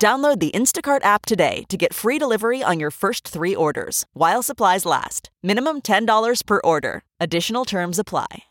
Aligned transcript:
Download 0.00 0.40
the 0.40 0.50
Instacart 0.52 1.04
app 1.04 1.26
today 1.26 1.66
to 1.68 1.76
get 1.76 1.92
free 1.92 2.18
delivery 2.18 2.62
on 2.62 2.80
your 2.80 2.90
first 2.90 3.28
three 3.28 3.54
orders 3.54 4.06
while 4.14 4.42
supplies 4.42 4.86
last. 4.86 5.28
Minimum 5.42 5.82
$10 5.82 6.46
per 6.46 6.62
order. 6.64 7.02
Additional 7.20 7.66
terms 7.66 7.98
apply. 7.98 8.44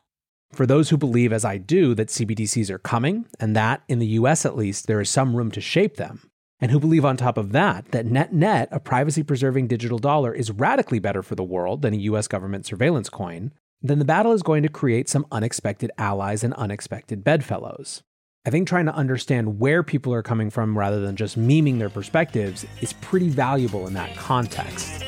For 0.53 0.67
those 0.67 0.91
who 0.91 0.97
believe, 0.97 1.33
as 1.33 1.43
I 1.43 1.57
do, 1.57 1.95
that 1.95 2.09
CBDCs 2.09 2.69
are 2.69 2.77
coming 2.77 3.25
and 3.39 3.55
that, 3.55 3.81
in 3.87 3.97
the 3.97 4.19
US 4.19 4.45
at 4.45 4.55
least, 4.55 4.85
there 4.85 5.01
is 5.01 5.09
some 5.09 5.35
room 5.35 5.49
to 5.49 5.59
shape 5.59 5.97
them, 5.97 6.29
and 6.59 6.69
who 6.69 6.79
believe 6.79 7.03
on 7.03 7.17
top 7.17 7.35
of 7.35 7.51
that 7.51 7.91
that 7.93 8.05
net 8.05 8.31
net, 8.31 8.69
a 8.71 8.79
privacy 8.79 9.23
preserving 9.23 9.65
digital 9.65 9.97
dollar 9.97 10.31
is 10.31 10.51
radically 10.51 10.99
better 10.99 11.23
for 11.23 11.33
the 11.33 11.43
world 11.43 11.81
than 11.81 11.95
a 11.95 12.05
US 12.11 12.27
government 12.27 12.67
surveillance 12.67 13.09
coin, 13.09 13.53
then 13.81 13.97
the 13.97 14.05
battle 14.05 14.33
is 14.33 14.43
going 14.43 14.61
to 14.61 14.69
create 14.69 15.09
some 15.09 15.25
unexpected 15.31 15.89
allies 15.97 16.43
and 16.43 16.53
unexpected 16.53 17.23
bedfellows. 17.23 18.03
I 18.45 18.51
think 18.51 18.69
trying 18.69 18.85
to 18.85 18.95
understand 18.95 19.59
where 19.59 19.83
people 19.83 20.13
are 20.13 20.23
coming 20.23 20.49
from 20.49 20.77
rather 20.77 21.01
than 21.01 21.17
just 21.17 21.37
memeing 21.37 21.77
their 21.77 21.89
perspectives 21.89 22.65
is 22.79 22.93
pretty 22.93 23.27
valuable 23.27 23.85
in 23.85 23.93
that 23.95 24.15
context. 24.15 25.03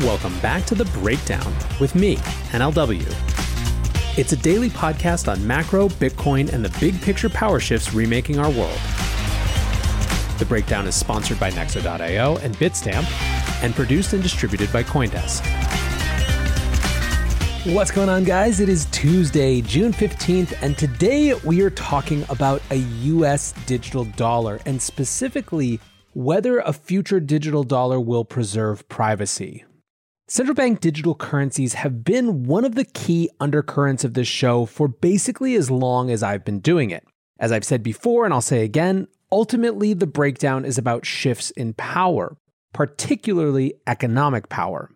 Welcome 0.00 0.38
back 0.40 0.66
to 0.66 0.74
The 0.74 0.84
Breakdown 1.00 1.54
with 1.80 1.94
me, 1.94 2.16
NLW. 2.52 3.00
It's 4.18 4.32
a 4.32 4.36
daily 4.36 4.68
podcast 4.68 5.26
on 5.26 5.44
macro, 5.46 5.88
Bitcoin, 5.88 6.52
and 6.52 6.62
the 6.62 6.78
big 6.80 7.00
picture 7.00 7.30
power 7.30 7.60
shifts 7.60 7.94
remaking 7.94 8.38
our 8.38 8.50
world. 8.50 8.78
The 10.38 10.46
Breakdown 10.46 10.86
is 10.86 10.94
sponsored 10.94 11.40
by 11.40 11.50
Nexo.io 11.50 12.36
and 12.36 12.54
Bitstamp 12.56 13.10
and 13.64 13.74
produced 13.74 14.12
and 14.12 14.22
distributed 14.22 14.70
by 14.70 14.82
Coindesk. 14.82 15.40
What's 17.64 17.90
going 17.90 18.10
on, 18.10 18.24
guys? 18.24 18.60
It 18.60 18.68
is 18.68 18.84
Tuesday, 18.92 19.62
June 19.62 19.90
15th, 19.90 20.54
and 20.60 20.76
today 20.76 21.32
we 21.32 21.62
are 21.62 21.70
talking 21.70 22.22
about 22.28 22.60
a 22.70 22.76
US 22.76 23.52
digital 23.64 24.04
dollar 24.04 24.60
and 24.66 24.82
specifically 24.82 25.80
whether 26.12 26.58
a 26.58 26.74
future 26.74 27.20
digital 27.20 27.62
dollar 27.62 27.98
will 27.98 28.26
preserve 28.26 28.86
privacy. 28.90 29.64
Central 30.28 30.54
bank 30.54 30.80
digital 30.80 31.14
currencies 31.14 31.72
have 31.72 32.04
been 32.04 32.44
one 32.44 32.66
of 32.66 32.74
the 32.74 32.84
key 32.84 33.30
undercurrents 33.40 34.04
of 34.04 34.12
this 34.12 34.28
show 34.28 34.66
for 34.66 34.86
basically 34.86 35.54
as 35.54 35.70
long 35.70 36.10
as 36.10 36.22
I've 36.22 36.44
been 36.44 36.60
doing 36.60 36.90
it. 36.90 37.06
As 37.40 37.50
I've 37.50 37.64
said 37.64 37.82
before, 37.82 38.26
and 38.26 38.34
I'll 38.34 38.42
say 38.42 38.62
again, 38.62 39.08
ultimately 39.32 39.94
the 39.94 40.06
breakdown 40.06 40.66
is 40.66 40.76
about 40.76 41.06
shifts 41.06 41.50
in 41.52 41.72
power, 41.72 42.36
particularly 42.74 43.72
economic 43.86 44.50
power. 44.50 44.90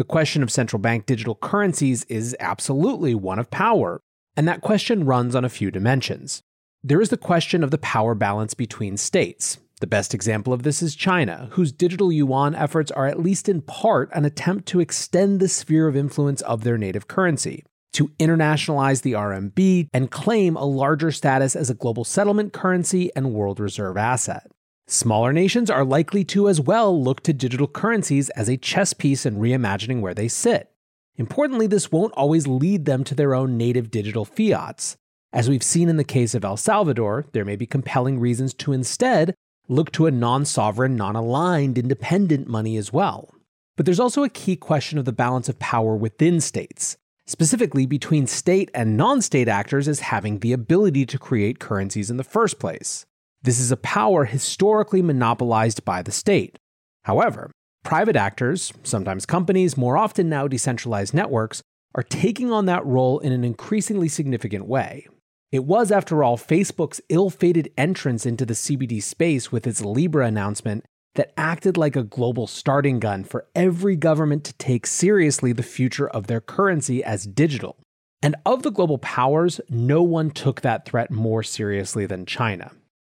The 0.00 0.04
question 0.04 0.42
of 0.42 0.50
central 0.50 0.80
bank 0.80 1.04
digital 1.04 1.34
currencies 1.34 2.04
is 2.04 2.34
absolutely 2.40 3.14
one 3.14 3.38
of 3.38 3.50
power, 3.50 4.00
and 4.34 4.48
that 4.48 4.62
question 4.62 5.04
runs 5.04 5.34
on 5.34 5.44
a 5.44 5.50
few 5.50 5.70
dimensions. 5.70 6.40
There 6.82 7.02
is 7.02 7.10
the 7.10 7.18
question 7.18 7.62
of 7.62 7.70
the 7.70 7.76
power 7.76 8.14
balance 8.14 8.54
between 8.54 8.96
states. 8.96 9.58
The 9.82 9.86
best 9.86 10.14
example 10.14 10.54
of 10.54 10.62
this 10.62 10.80
is 10.80 10.94
China, 10.94 11.50
whose 11.52 11.70
digital 11.70 12.10
yuan 12.10 12.54
efforts 12.54 12.90
are 12.90 13.08
at 13.08 13.20
least 13.20 13.46
in 13.46 13.60
part 13.60 14.08
an 14.14 14.24
attempt 14.24 14.66
to 14.68 14.80
extend 14.80 15.38
the 15.38 15.48
sphere 15.48 15.86
of 15.86 15.94
influence 15.94 16.40
of 16.40 16.64
their 16.64 16.78
native 16.78 17.06
currency, 17.06 17.62
to 17.92 18.08
internationalize 18.18 19.02
the 19.02 19.12
RMB 19.12 19.88
and 19.92 20.10
claim 20.10 20.56
a 20.56 20.64
larger 20.64 21.10
status 21.10 21.54
as 21.54 21.68
a 21.68 21.74
global 21.74 22.04
settlement 22.04 22.54
currency 22.54 23.10
and 23.14 23.34
world 23.34 23.60
reserve 23.60 23.98
asset. 23.98 24.50
Smaller 24.92 25.32
nations 25.32 25.70
are 25.70 25.84
likely 25.84 26.24
to 26.24 26.48
as 26.48 26.60
well 26.60 27.00
look 27.00 27.22
to 27.22 27.32
digital 27.32 27.68
currencies 27.68 28.28
as 28.30 28.48
a 28.48 28.56
chess 28.56 28.92
piece 28.92 29.24
in 29.24 29.36
reimagining 29.36 30.00
where 30.00 30.14
they 30.14 30.26
sit. 30.26 30.72
Importantly, 31.14 31.68
this 31.68 31.92
won't 31.92 32.12
always 32.14 32.48
lead 32.48 32.86
them 32.86 33.04
to 33.04 33.14
their 33.14 33.32
own 33.32 33.56
native 33.56 33.92
digital 33.92 34.24
fiats. 34.24 34.96
As 35.32 35.48
we've 35.48 35.62
seen 35.62 35.88
in 35.88 35.96
the 35.96 36.02
case 36.02 36.34
of 36.34 36.44
El 36.44 36.56
Salvador, 36.56 37.24
there 37.30 37.44
may 37.44 37.54
be 37.54 37.66
compelling 37.66 38.18
reasons 38.18 38.52
to 38.54 38.72
instead 38.72 39.32
look 39.68 39.92
to 39.92 40.06
a 40.06 40.10
non 40.10 40.44
sovereign, 40.44 40.96
non 40.96 41.14
aligned, 41.14 41.78
independent 41.78 42.48
money 42.48 42.76
as 42.76 42.92
well. 42.92 43.32
But 43.76 43.86
there's 43.86 44.00
also 44.00 44.24
a 44.24 44.28
key 44.28 44.56
question 44.56 44.98
of 44.98 45.04
the 45.04 45.12
balance 45.12 45.48
of 45.48 45.60
power 45.60 45.94
within 45.94 46.40
states, 46.40 46.96
specifically 47.26 47.86
between 47.86 48.26
state 48.26 48.72
and 48.74 48.96
non 48.96 49.22
state 49.22 49.46
actors 49.46 49.86
as 49.86 50.00
having 50.00 50.40
the 50.40 50.52
ability 50.52 51.06
to 51.06 51.16
create 51.16 51.60
currencies 51.60 52.10
in 52.10 52.16
the 52.16 52.24
first 52.24 52.58
place. 52.58 53.06
This 53.42 53.58
is 53.58 53.72
a 53.72 53.76
power 53.78 54.26
historically 54.26 55.00
monopolized 55.00 55.82
by 55.84 56.02
the 56.02 56.12
state. 56.12 56.58
However, 57.04 57.50
private 57.82 58.16
actors, 58.16 58.70
sometimes 58.82 59.24
companies, 59.24 59.78
more 59.78 59.96
often 59.96 60.28
now 60.28 60.46
decentralized 60.46 61.14
networks, 61.14 61.62
are 61.94 62.02
taking 62.02 62.52
on 62.52 62.66
that 62.66 62.84
role 62.84 63.18
in 63.18 63.32
an 63.32 63.42
increasingly 63.42 64.08
significant 64.08 64.66
way. 64.66 65.06
It 65.50 65.64
was, 65.64 65.90
after 65.90 66.22
all, 66.22 66.36
Facebook's 66.36 67.00
ill 67.08 67.30
fated 67.30 67.72
entrance 67.78 68.26
into 68.26 68.44
the 68.44 68.54
CBD 68.54 69.02
space 69.02 69.50
with 69.50 69.66
its 69.66 69.80
Libra 69.80 70.26
announcement 70.26 70.84
that 71.14 71.32
acted 71.38 71.78
like 71.78 71.96
a 71.96 72.04
global 72.04 72.46
starting 72.46 73.00
gun 73.00 73.24
for 73.24 73.46
every 73.54 73.96
government 73.96 74.44
to 74.44 74.52
take 74.54 74.86
seriously 74.86 75.54
the 75.54 75.62
future 75.62 76.08
of 76.08 76.26
their 76.26 76.42
currency 76.42 77.02
as 77.02 77.24
digital. 77.24 77.78
And 78.22 78.36
of 78.44 78.62
the 78.62 78.70
global 78.70 78.98
powers, 78.98 79.62
no 79.70 80.02
one 80.02 80.30
took 80.30 80.60
that 80.60 80.84
threat 80.84 81.10
more 81.10 81.42
seriously 81.42 82.04
than 82.04 82.26
China. 82.26 82.72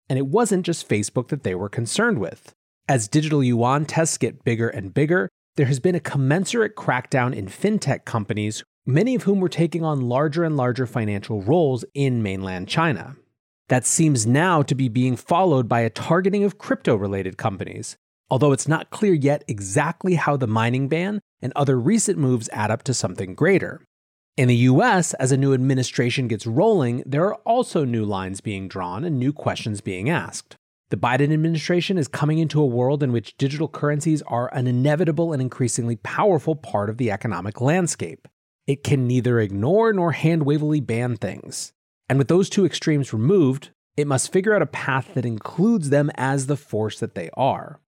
And 0.09 0.17
it 0.17 0.27
wasn't 0.27 0.65
just 0.65 0.87
Facebook 0.87 1.27
that 1.29 1.43
they 1.43 1.55
were 1.55 1.69
concerned 1.69 2.19
with. 2.19 2.53
As 2.87 3.07
digital 3.07 3.43
yuan 3.43 3.85
tests 3.85 4.17
get 4.17 4.43
bigger 4.43 4.69
and 4.69 4.93
bigger, 4.93 5.29
there 5.57 5.65
has 5.65 5.79
been 5.79 5.95
a 5.95 5.99
commensurate 5.99 6.75
crackdown 6.75 7.35
in 7.35 7.47
fintech 7.47 8.05
companies, 8.05 8.63
many 8.85 9.15
of 9.15 9.23
whom 9.23 9.39
were 9.39 9.49
taking 9.49 9.83
on 9.83 10.07
larger 10.07 10.43
and 10.43 10.55
larger 10.55 10.87
financial 10.87 11.41
roles 11.41 11.83
in 11.93 12.23
mainland 12.23 12.67
China. 12.67 13.17
That 13.67 13.85
seems 13.85 14.25
now 14.25 14.61
to 14.61 14.75
be 14.75 14.87
being 14.87 15.17
followed 15.17 15.67
by 15.67 15.81
a 15.81 15.89
targeting 15.89 16.45
of 16.45 16.57
crypto 16.57 16.95
related 16.95 17.37
companies, 17.37 17.97
although 18.29 18.53
it's 18.53 18.67
not 18.67 18.91
clear 18.91 19.13
yet 19.13 19.43
exactly 19.47 20.15
how 20.15 20.37
the 20.37 20.47
mining 20.47 20.87
ban 20.87 21.19
and 21.41 21.51
other 21.55 21.77
recent 21.77 22.17
moves 22.17 22.49
add 22.53 22.71
up 22.71 22.83
to 22.83 22.93
something 22.93 23.35
greater. 23.35 23.81
In 24.37 24.49
the 24.49 24.55
US, 24.55 25.15
as 25.15 25.31
a 25.31 25.37
new 25.37 25.55
administration 25.55 26.27
gets 26.27 26.45
rolling, 26.45 27.01
there 27.07 27.25
are 27.25 27.37
also 27.37 27.83
new 27.83 28.05
lines 28.05 28.39
being 28.39 28.67
drawn 28.67 29.03
and 29.03 29.17
new 29.17 29.33
questions 29.33 29.81
being 29.81 30.11
asked. 30.11 30.55
The 30.91 30.95
Biden 30.95 31.33
administration 31.33 31.97
is 31.97 32.07
coming 32.07 32.37
into 32.37 32.61
a 32.61 32.65
world 32.67 33.01
in 33.01 33.11
which 33.11 33.35
digital 33.37 33.67
currencies 33.67 34.21
are 34.27 34.53
an 34.53 34.67
inevitable 34.67 35.33
and 35.33 35.41
increasingly 35.41 35.95
powerful 35.95 36.55
part 36.55 36.91
of 36.91 36.97
the 36.97 37.09
economic 37.09 37.61
landscape. 37.61 38.27
It 38.67 38.83
can 38.83 39.07
neither 39.07 39.39
ignore 39.39 39.91
nor 39.91 40.11
hand 40.11 40.43
wavily 40.45 40.81
ban 40.81 41.17
things. 41.17 41.73
And 42.07 42.19
with 42.19 42.27
those 42.27 42.47
two 42.47 42.63
extremes 42.63 43.11
removed, 43.11 43.71
it 43.97 44.05
must 44.05 44.31
figure 44.31 44.53
out 44.53 44.61
a 44.61 44.67
path 44.67 45.15
that 45.15 45.25
includes 45.25 45.89
them 45.89 46.11
as 46.13 46.45
the 46.45 46.57
force 46.57 46.99
that 46.99 47.15
they 47.15 47.31
are. 47.33 47.79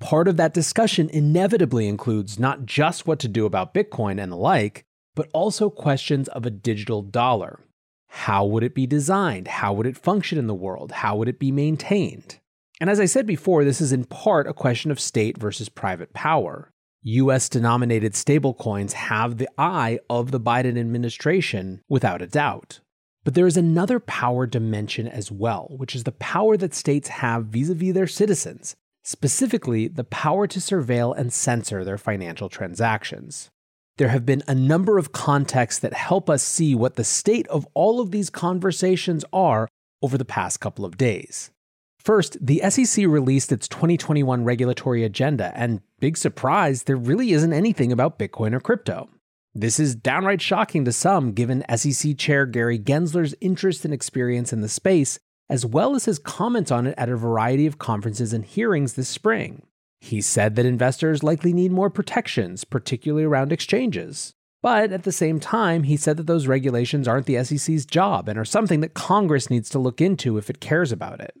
Part 0.00 0.26
of 0.26 0.38
that 0.38 0.54
discussion 0.54 1.08
inevitably 1.08 1.86
includes 1.86 2.36
not 2.36 2.66
just 2.66 3.06
what 3.06 3.20
to 3.20 3.28
do 3.28 3.46
about 3.46 3.74
Bitcoin 3.74 4.20
and 4.20 4.32
the 4.32 4.36
like, 4.36 4.84
but 5.14 5.28
also 5.32 5.70
questions 5.70 6.28
of 6.28 6.44
a 6.44 6.50
digital 6.50 7.02
dollar. 7.02 7.60
How 8.08 8.44
would 8.44 8.62
it 8.62 8.74
be 8.74 8.86
designed? 8.86 9.48
How 9.48 9.72
would 9.72 9.86
it 9.86 9.96
function 9.96 10.38
in 10.38 10.46
the 10.46 10.54
world? 10.54 10.92
How 10.92 11.16
would 11.16 11.28
it 11.28 11.38
be 11.38 11.50
maintained? 11.50 12.38
And 12.80 12.90
as 12.90 13.00
I 13.00 13.06
said 13.06 13.26
before, 13.26 13.64
this 13.64 13.80
is 13.80 13.92
in 13.92 14.04
part 14.04 14.46
a 14.46 14.52
question 14.52 14.90
of 14.90 15.00
state 15.00 15.38
versus 15.38 15.68
private 15.68 16.12
power. 16.12 16.70
US 17.02 17.48
denominated 17.48 18.14
stablecoins 18.14 18.92
have 18.92 19.36
the 19.36 19.48
eye 19.58 19.98
of 20.08 20.30
the 20.30 20.40
Biden 20.40 20.78
administration 20.78 21.82
without 21.88 22.22
a 22.22 22.26
doubt. 22.26 22.80
But 23.24 23.34
there 23.34 23.46
is 23.46 23.56
another 23.56 24.00
power 24.00 24.46
dimension 24.46 25.08
as 25.08 25.30
well, 25.30 25.68
which 25.76 25.94
is 25.94 26.04
the 26.04 26.12
power 26.12 26.56
that 26.56 26.74
states 26.74 27.08
have 27.08 27.46
vis 27.46 27.70
a 27.70 27.74
vis 27.74 27.94
their 27.94 28.06
citizens, 28.06 28.74
specifically 29.02 29.88
the 29.88 30.04
power 30.04 30.46
to 30.46 30.58
surveil 30.58 31.16
and 31.16 31.32
censor 31.32 31.84
their 31.84 31.98
financial 31.98 32.48
transactions. 32.48 33.50
There 33.96 34.08
have 34.08 34.26
been 34.26 34.42
a 34.48 34.54
number 34.54 34.98
of 34.98 35.12
contexts 35.12 35.80
that 35.80 35.92
help 35.92 36.28
us 36.28 36.42
see 36.42 36.74
what 36.74 36.96
the 36.96 37.04
state 37.04 37.46
of 37.48 37.66
all 37.74 38.00
of 38.00 38.10
these 38.10 38.28
conversations 38.28 39.24
are 39.32 39.68
over 40.02 40.18
the 40.18 40.24
past 40.24 40.58
couple 40.58 40.84
of 40.84 40.96
days. 40.96 41.52
First, 42.00 42.36
the 42.44 42.60
SEC 42.68 43.06
released 43.06 43.52
its 43.52 43.68
2021 43.68 44.44
regulatory 44.44 45.04
agenda, 45.04 45.52
and 45.54 45.80
big 46.00 46.16
surprise, 46.16 46.82
there 46.82 46.96
really 46.96 47.32
isn't 47.32 47.52
anything 47.52 47.92
about 47.92 48.18
Bitcoin 48.18 48.52
or 48.52 48.60
crypto. 48.60 49.08
This 49.54 49.78
is 49.78 49.94
downright 49.94 50.42
shocking 50.42 50.84
to 50.84 50.92
some, 50.92 51.32
given 51.32 51.64
SEC 51.74 52.18
Chair 52.18 52.44
Gary 52.44 52.78
Gensler's 52.78 53.36
interest 53.40 53.84
and 53.84 53.94
experience 53.94 54.52
in 54.52 54.60
the 54.60 54.68
space, 54.68 55.20
as 55.48 55.64
well 55.64 55.94
as 55.94 56.06
his 56.06 56.18
comments 56.18 56.72
on 56.72 56.88
it 56.88 56.94
at 56.98 57.08
a 57.08 57.16
variety 57.16 57.66
of 57.66 57.78
conferences 57.78 58.32
and 58.32 58.44
hearings 58.44 58.94
this 58.94 59.08
spring. 59.08 59.62
He 60.04 60.20
said 60.20 60.54
that 60.56 60.66
investors 60.66 61.22
likely 61.22 61.54
need 61.54 61.72
more 61.72 61.88
protections, 61.88 62.64
particularly 62.64 63.24
around 63.24 63.52
exchanges. 63.52 64.34
But 64.62 64.92
at 64.92 65.04
the 65.04 65.12
same 65.12 65.40
time, 65.40 65.84
he 65.84 65.96
said 65.96 66.18
that 66.18 66.26
those 66.26 66.46
regulations 66.46 67.08
aren't 67.08 67.24
the 67.24 67.42
SEC's 67.42 67.86
job 67.86 68.28
and 68.28 68.38
are 68.38 68.44
something 68.44 68.82
that 68.82 68.92
Congress 68.92 69.48
needs 69.48 69.70
to 69.70 69.78
look 69.78 70.02
into 70.02 70.36
if 70.36 70.50
it 70.50 70.60
cares 70.60 70.92
about 70.92 71.20
it. 71.20 71.34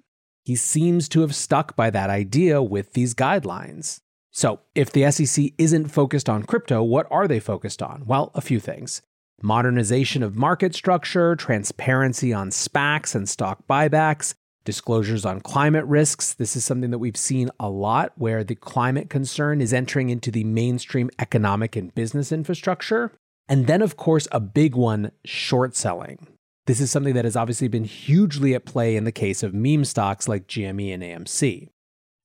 He 0.46 0.56
seems 0.56 1.10
to 1.10 1.20
have 1.20 1.34
stuck 1.34 1.76
by 1.76 1.90
that 1.90 2.08
idea 2.08 2.62
with 2.62 2.94
these 2.94 3.14
guidelines. 3.14 4.00
So, 4.30 4.60
if 4.74 4.90
the 4.90 5.10
SEC 5.10 5.52
isn't 5.58 5.88
focused 5.88 6.30
on 6.30 6.44
crypto, 6.44 6.82
what 6.82 7.06
are 7.10 7.28
they 7.28 7.40
focused 7.40 7.82
on? 7.82 8.04
Well, 8.06 8.30
a 8.34 8.40
few 8.40 8.60
things 8.60 9.02
modernization 9.42 10.22
of 10.22 10.36
market 10.36 10.74
structure, 10.74 11.36
transparency 11.36 12.32
on 12.32 12.48
SPACs 12.48 13.14
and 13.14 13.28
stock 13.28 13.66
buybacks, 13.68 14.32
disclosures 14.64 15.24
on 15.24 15.40
climate 15.40 15.84
risks. 15.84 16.32
This 16.32 16.56
is 16.56 16.64
something 16.64 16.90
that 16.90 16.98
we've 16.98 17.16
seen 17.16 17.50
a 17.60 17.68
lot 17.68 18.12
where 18.16 18.42
the 18.42 18.54
climate 18.54 19.10
concern 19.10 19.60
is 19.60 19.72
entering 19.72 20.10
into 20.10 20.30
the 20.30 20.44
mainstream 20.44 21.10
economic 21.18 21.76
and 21.76 21.94
business 21.94 22.32
infrastructure. 22.32 23.12
And 23.48 23.66
then, 23.66 23.82
of 23.82 23.96
course, 23.96 24.26
a 24.32 24.40
big 24.40 24.74
one 24.74 25.12
short 25.24 25.76
selling. 25.76 26.26
This 26.66 26.80
is 26.80 26.90
something 26.90 27.14
that 27.14 27.26
has 27.26 27.36
obviously 27.36 27.68
been 27.68 27.84
hugely 27.84 28.54
at 28.54 28.64
play 28.64 28.96
in 28.96 29.04
the 29.04 29.12
case 29.12 29.42
of 29.42 29.52
meme 29.52 29.84
stocks 29.84 30.26
like 30.26 30.46
GME 30.46 30.94
and 30.94 31.02
AMC. 31.02 31.68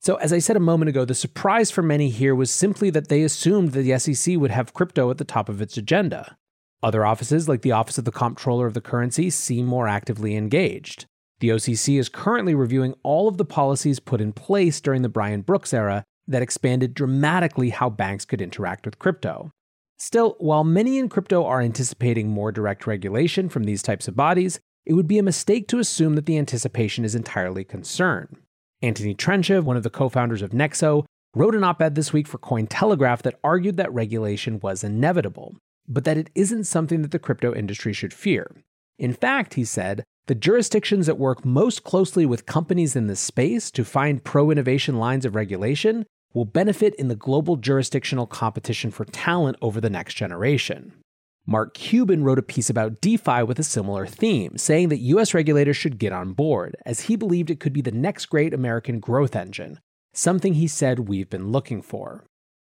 So, 0.01 0.15
as 0.15 0.31
I 0.31 0.39
said 0.39 0.55
a 0.55 0.61
moment 0.61 0.87
ago, 0.87 1.03
the 1.03 1.13
surprise 1.13 1.71
for 1.71 1.81
many 1.81 2.09
here 2.09 2.33
was 2.33 2.49
simply 2.49 2.89
that 2.91 3.09
they 3.09 3.21
assumed 3.21 3.73
that 3.73 3.81
the 3.81 3.99
SEC 3.99 4.37
would 4.37 4.51
have 4.51 4.73
crypto 4.73 5.11
at 5.11 5.17
the 5.17 5.25
top 5.25 5.49
of 5.49 5.61
its 5.61 5.75
agenda. 5.75 6.37
Other 6.81 7.05
offices, 7.05 7.49
like 7.49 7.63
the 7.63 7.73
Office 7.73 7.97
of 7.97 8.05
the 8.05 8.11
Comptroller 8.11 8.65
of 8.65 8.73
the 8.73 8.79
Currency, 8.79 9.29
seem 9.29 9.65
more 9.65 9.89
actively 9.89 10.37
engaged. 10.37 11.05
The 11.39 11.49
OCC 11.49 11.97
is 11.97 12.09
currently 12.09 12.53
reviewing 12.53 12.95
all 13.01 13.27
of 13.27 13.37
the 13.37 13.45
policies 13.45 13.99
put 13.99 14.19
in 14.19 14.33
place 14.33 14.81
during 14.81 15.03
the 15.03 15.09
Brian 15.09 15.41
Brooks 15.41 15.73
era 15.73 16.03
that 16.27 16.41
expanded 16.41 16.93
dramatically 16.93 17.69
how 17.69 17.89
banks 17.89 18.25
could 18.25 18.41
interact 18.41 18.85
with 18.85 18.99
crypto. 18.99 19.51
Still, 19.97 20.35
while 20.39 20.63
many 20.63 20.97
in 20.97 21.09
crypto 21.09 21.45
are 21.45 21.61
anticipating 21.61 22.29
more 22.29 22.51
direct 22.51 22.85
regulation 22.85 23.49
from 23.49 23.63
these 23.63 23.81
types 23.81 24.07
of 24.07 24.15
bodies, 24.15 24.59
it 24.85 24.93
would 24.93 25.07
be 25.07 25.17
a 25.17 25.23
mistake 25.23 25.67
to 25.69 25.79
assume 25.79 26.15
that 26.15 26.25
the 26.25 26.37
anticipation 26.37 27.05
is 27.05 27.15
entirely 27.15 27.63
concern. 27.63 28.37
Antoni 28.83 29.15
Trenchev, 29.15 29.63
one 29.63 29.77
of 29.77 29.83
the 29.83 29.89
co 29.89 30.09
founders 30.09 30.41
of 30.41 30.51
Nexo, 30.51 31.05
wrote 31.35 31.55
an 31.55 31.63
op 31.63 31.81
ed 31.81 31.95
this 31.95 32.13
week 32.13 32.27
for 32.27 32.37
Cointelegraph 32.37 33.21
that 33.21 33.39
argued 33.43 33.77
that 33.77 33.93
regulation 33.93 34.59
was 34.61 34.83
inevitable, 34.83 35.55
but 35.87 36.05
that 36.05 36.17
it 36.17 36.29
isn't 36.33 36.63
something 36.63 37.01
that 37.01 37.11
the 37.11 37.19
crypto 37.19 37.53
industry 37.53 37.93
should 37.93 38.13
fear. 38.13 38.51
In 38.99 39.13
fact, 39.13 39.55
he 39.55 39.63
said, 39.63 40.03
the 40.27 40.35
jurisdictions 40.35 41.07
that 41.07 41.17
work 41.17 41.43
most 41.43 41.83
closely 41.83 42.25
with 42.25 42.45
companies 42.45 42.95
in 42.95 43.07
this 43.07 43.19
space 43.19 43.71
to 43.71 43.83
find 43.83 44.23
pro 44.23 44.51
innovation 44.51 44.99
lines 44.99 45.25
of 45.25 45.33
regulation 45.33 46.05
will 46.33 46.45
benefit 46.45 46.93
in 46.95 47.07
the 47.07 47.15
global 47.15 47.55
jurisdictional 47.55 48.27
competition 48.27 48.91
for 48.91 49.05
talent 49.05 49.57
over 49.61 49.81
the 49.81 49.89
next 49.89 50.13
generation. 50.13 50.93
Mark 51.47 51.73
Cuban 51.73 52.23
wrote 52.23 52.37
a 52.37 52.43
piece 52.43 52.69
about 52.69 53.01
DeFi 53.01 53.41
with 53.41 53.57
a 53.57 53.63
similar 53.63 54.05
theme, 54.05 54.55
saying 54.57 54.89
that 54.89 54.97
US 54.97 55.33
regulators 55.33 55.77
should 55.77 55.97
get 55.97 56.13
on 56.13 56.33
board, 56.33 56.75
as 56.85 57.01
he 57.01 57.15
believed 57.15 57.49
it 57.49 57.59
could 57.59 57.73
be 57.73 57.81
the 57.81 57.91
next 57.91 58.27
great 58.27 58.53
American 58.53 58.99
growth 58.99 59.35
engine, 59.35 59.79
something 60.13 60.53
he 60.53 60.67
said 60.67 61.09
we've 61.09 61.29
been 61.29 61.51
looking 61.51 61.81
for. 61.81 62.25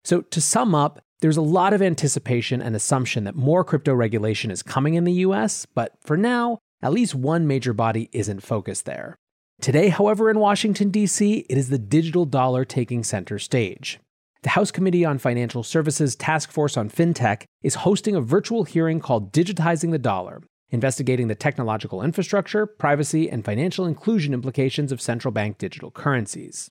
So, 0.05 0.21
to 0.21 0.41
sum 0.43 0.75
up, 0.75 1.01
there's 1.21 1.37
a 1.37 1.43
lot 1.43 1.73
of 1.73 1.81
anticipation 1.81 2.61
and 2.61 2.77
assumption 2.77 3.25
that 3.25 3.35
more 3.35 3.65
crypto 3.65 3.95
regulation 3.95 4.51
is 4.51 4.63
coming 4.63 4.95
in 4.95 5.05
the 5.05 5.13
US, 5.13 5.67
but 5.67 5.93
for 6.03 6.17
now, 6.17 6.59
at 6.83 6.93
least 6.93 7.15
one 7.15 7.47
major 7.47 7.73
body 7.73 8.11
isn't 8.13 8.43
focused 8.43 8.85
there. 8.85 9.17
Today, 9.61 9.89
however, 9.89 10.29
in 10.29 10.39
Washington, 10.39 10.91
D.C., 10.91 11.47
it 11.49 11.57
is 11.57 11.71
the 11.71 11.79
digital 11.79 12.27
dollar 12.27 12.65
taking 12.67 13.03
center 13.03 13.39
stage. 13.39 13.99
The 14.43 14.51
House 14.51 14.71
Committee 14.71 15.05
on 15.05 15.19
Financial 15.19 15.63
Services 15.63 16.15
Task 16.15 16.53
Force 16.53 16.77
on 16.77 16.91
FinTech 16.91 17.45
is 17.63 17.77
hosting 17.77 18.15
a 18.15 18.21
virtual 18.21 18.65
hearing 18.65 19.01
called 19.01 19.33
Digitizing 19.33 19.93
the 19.93 19.99
Dollar, 19.99 20.43
investigating 20.71 21.29
the 21.29 21.35
technological 21.35 22.03
infrastructure, 22.03 22.67
privacy, 22.67 23.31
and 23.31 23.45
financial 23.45 23.87
inclusion 23.87 24.35
implications 24.35 24.93
of 24.93 25.01
central 25.01 25.33
bank 25.33 25.57
digital 25.57 25.91
currencies. 25.91 26.71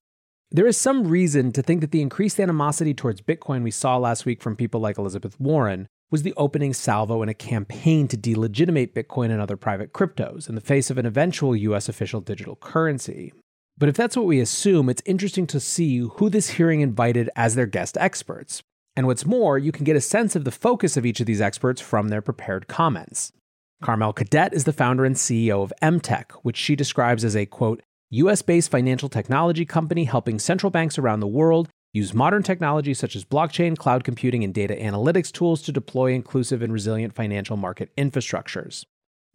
There 0.52 0.68
is 0.68 0.78
some 0.78 1.08
reason 1.08 1.52
to 1.54 1.62
think 1.62 1.82
that 1.82 1.92
the 1.92 2.02
increased 2.02 2.40
animosity 2.40 2.94
towards 2.94 3.22
Bitcoin 3.22 3.64
we 3.64 3.72
saw 3.72 3.98
last 3.98 4.26
week 4.26 4.42
from 4.42 4.56
people 4.56 4.80
like 4.80 4.98
Elizabeth 4.98 5.40
Warren 5.40 5.88
was 6.12 6.24
the 6.24 6.36
opening 6.38 6.74
salvo 6.74 7.24
in 7.24 7.30
a 7.30 7.34
campaign 7.34 8.08
to 8.08 8.16
delegitimate 8.16 8.94
Bitcoin 8.94 9.32
and 9.32 9.42
other 9.42 9.58
private 9.58 9.92
cryptos 9.92 10.48
in 10.48 10.56
the 10.56 10.62
face 10.62 10.90
of 10.90 10.98
an 10.98 11.06
eventual 11.06 11.56
US 11.56 11.90
official 11.90 12.22
digital 12.22 12.56
currency. 12.56 13.34
But 13.78 13.90
if 13.90 13.98
that's 13.98 14.16
what 14.16 14.28
we 14.28 14.40
assume, 14.40 14.88
it's 14.88 15.02
interesting 15.06 15.48
to 15.48 15.60
see 15.60 15.98
who 15.98 16.30
this 16.30 16.52
hearing 16.52 16.82
invited 16.82 17.30
as 17.36 17.56
their 17.56 17.66
guest 17.66 17.98
experts. 18.00 18.62
And 18.96 19.08
what's 19.08 19.26
more, 19.26 19.58
you 19.58 19.72
can 19.72 19.84
get 19.84 19.98
a 19.98 20.02
sense 20.02 20.36
of 20.36 20.46
the 20.46 20.52
focus 20.52 20.96
of 20.96 21.06
each 21.06 21.20
of 21.20 21.26
these 21.26 21.42
experts 21.42 21.82
from 21.82 22.08
their 22.08 22.22
prepared 22.22 22.68
comments. 22.68 23.34
Carmelle 23.82 24.14
Cadet 24.14 24.54
is 24.54 24.64
the 24.64 24.72
founder 24.72 25.04
and 25.04 25.16
CEO 25.16 25.62
of 25.62 25.74
Emtech, 25.82 26.32
which 26.44 26.56
she 26.56 26.76
describes 26.78 27.26
as 27.26 27.36
a 27.36 27.46
quote, 27.46 27.82
US 28.16 28.42
based 28.42 28.72
financial 28.72 29.10
technology 29.10 29.66
company 29.66 30.06
helping 30.06 30.40
central 30.40 30.70
banks 30.70 30.98
around 30.98 31.20
the 31.20 31.28
world 31.28 31.68
use 31.92 32.14
modern 32.14 32.44
technology 32.44 32.94
such 32.94 33.14
as 33.14 33.26
blockchain, 33.26 33.78
cloud 33.78 34.06
computing, 34.06 34.42
and 34.42 34.54
data 34.54 34.74
analytics 34.74 35.34
tools 35.34 35.62
to 35.64 35.74
deploy 35.74 36.14
inclusive 36.14 36.62
and 36.62 36.72
resilient 36.72 37.14
financial 37.14 37.58
market 37.58 37.94
infrastructures. 37.98 38.86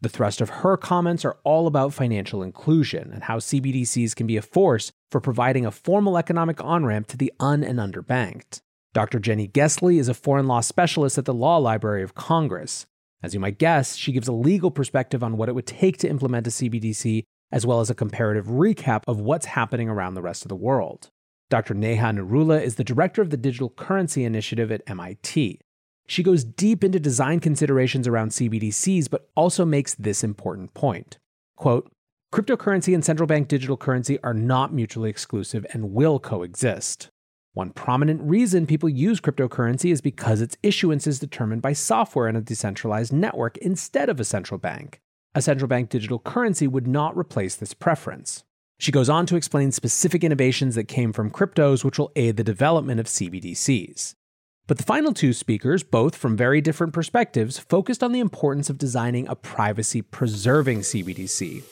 The 0.01 0.09
thrust 0.09 0.41
of 0.41 0.49
her 0.49 0.79
comments 0.79 1.27
are 1.27 1.37
all 1.45 1.67
about 1.67 1.93
financial 1.93 2.43
inclusion 2.43 3.11
and 3.13 3.25
how 3.25 3.37
CBDCs 3.37 4.17
can 4.17 4.27
be 4.27 4.39
a 4.39 4.43
force 4.43 4.93
for 5.11 5.21
providing 5.21 5.67
a 5.67 5.71
formal 5.71 6.17
economic 6.17 6.65
on 6.65 6.87
ramp 6.87 7.07
to 7.09 7.19
the 7.19 7.35
un 7.39 7.63
and 7.63 7.79
underbanked. 7.79 8.63
Dr. 8.95 9.19
Jenny 9.19 9.47
Gesley 9.47 9.99
is 9.99 10.09
a 10.09 10.15
foreign 10.15 10.47
law 10.47 10.61
specialist 10.61 11.19
at 11.19 11.27
the 11.27 11.35
Law 11.35 11.59
Library 11.59 12.03
of 12.03 12.15
Congress. 12.15 12.87
As 13.23 13.35
you 13.35 13.41
might 13.41 13.59
guess, 13.59 13.97
she 13.97 14.13
gives 14.13 14.27
a 14.27 14.33
legal 14.33 14.71
perspective 14.71 15.23
on 15.23 15.37
what 15.37 15.51
it 15.51 15.55
would 15.55 15.67
take 15.67 15.99
to 15.99 16.09
implement 16.09 16.47
a 16.47 16.51
CBDC, 16.51 17.25
as 17.53 17.67
well 17.67 17.81
as 17.81 17.91
a 17.91 17.95
comparative 17.95 18.47
recap 18.47 19.03
of 19.07 19.21
what's 19.21 19.47
happening 19.47 19.89
around 19.89 20.15
the 20.15 20.23
rest 20.23 20.45
of 20.45 20.49
the 20.49 20.57
world. 20.57 21.11
Dr. 21.49 21.75
Neha 21.75 22.13
Narula 22.13 22.63
is 22.63 22.77
the 22.77 22.85
director 22.85 23.23
of 23.23 23.31
the 23.31 23.37
Digital 23.37 23.71
Currency 23.71 24.25
Initiative 24.25 24.71
at 24.71 24.83
MIT. 24.87 25.61
She 26.07 26.23
goes 26.23 26.45
deep 26.45 26.83
into 26.85 27.01
design 27.01 27.41
considerations 27.41 28.09
around 28.09 28.31
CBDCs, 28.31 29.11
but 29.11 29.29
also 29.37 29.65
makes 29.65 29.95
this 29.95 30.25
important 30.25 30.75
point. 30.75 31.19
Quote, 31.57 31.91
Cryptocurrency 32.33 32.95
and 32.95 33.05
central 33.05 33.27
bank 33.27 33.49
digital 33.49 33.77
currency 33.77 34.21
are 34.23 34.35
not 34.35 34.73
mutually 34.73 35.11
exclusive 35.11 35.67
and 35.73 35.93
will 35.93 36.21
coexist. 36.21 37.11
One 37.55 37.71
prominent 37.71 38.23
reason 38.23 38.67
people 38.67 38.89
use 38.89 39.21
cryptocurrency 39.21 39.91
is 39.91 40.01
because 40.01 40.41
its 40.41 40.57
issuance 40.63 41.09
is 41.09 41.19
determined 41.19 41.63
by 41.63 41.73
software 41.73 42.29
in 42.29 42.37
a 42.37 42.41
decentralized 42.41 43.13
network 43.13 43.59
instead 43.59 44.09
of 44.09 44.21
a 44.21 44.25
central 44.25 44.59
bank. 44.59 45.01
A 45.33 45.41
central 45.41 45.69
bank 45.69 45.91
digital 45.91 46.19
currency 46.19 46.67
would 46.67 46.89
not 46.89 47.17
replace 47.17 47.55
this 47.55 47.73
preference. 47.73 48.43
She 48.81 48.91
goes 48.91 49.09
on 49.09 49.27
to 49.27 49.37
explain 49.37 49.71
specific 49.71 50.25
innovations 50.25 50.75
that 50.75 50.89
came 50.89 51.13
from 51.13 51.31
cryptos 51.31 51.85
which 51.85 52.01
will 52.01 52.11
aid 52.17 52.37
the 52.37 52.43
development 52.43 52.99
of 52.99 53.07
CBDCs. 53.07 54.15
But 54.67 54.79
the 54.79 54.83
final 54.83 55.13
two 55.13 55.33
speakers, 55.33 55.85
both 55.85 56.17
from 56.17 56.37
very 56.37 56.61
different 56.61 56.93
perspectives, 56.93 57.59
focused 57.59 58.03
on 58.03 58.11
the 58.11 58.19
importance 58.19 58.71
of 58.71 58.79
designing 58.79 59.29
a 59.29 59.37
privacy 59.37 60.03
preserving 60.03 60.81
CBDC. 60.81 61.63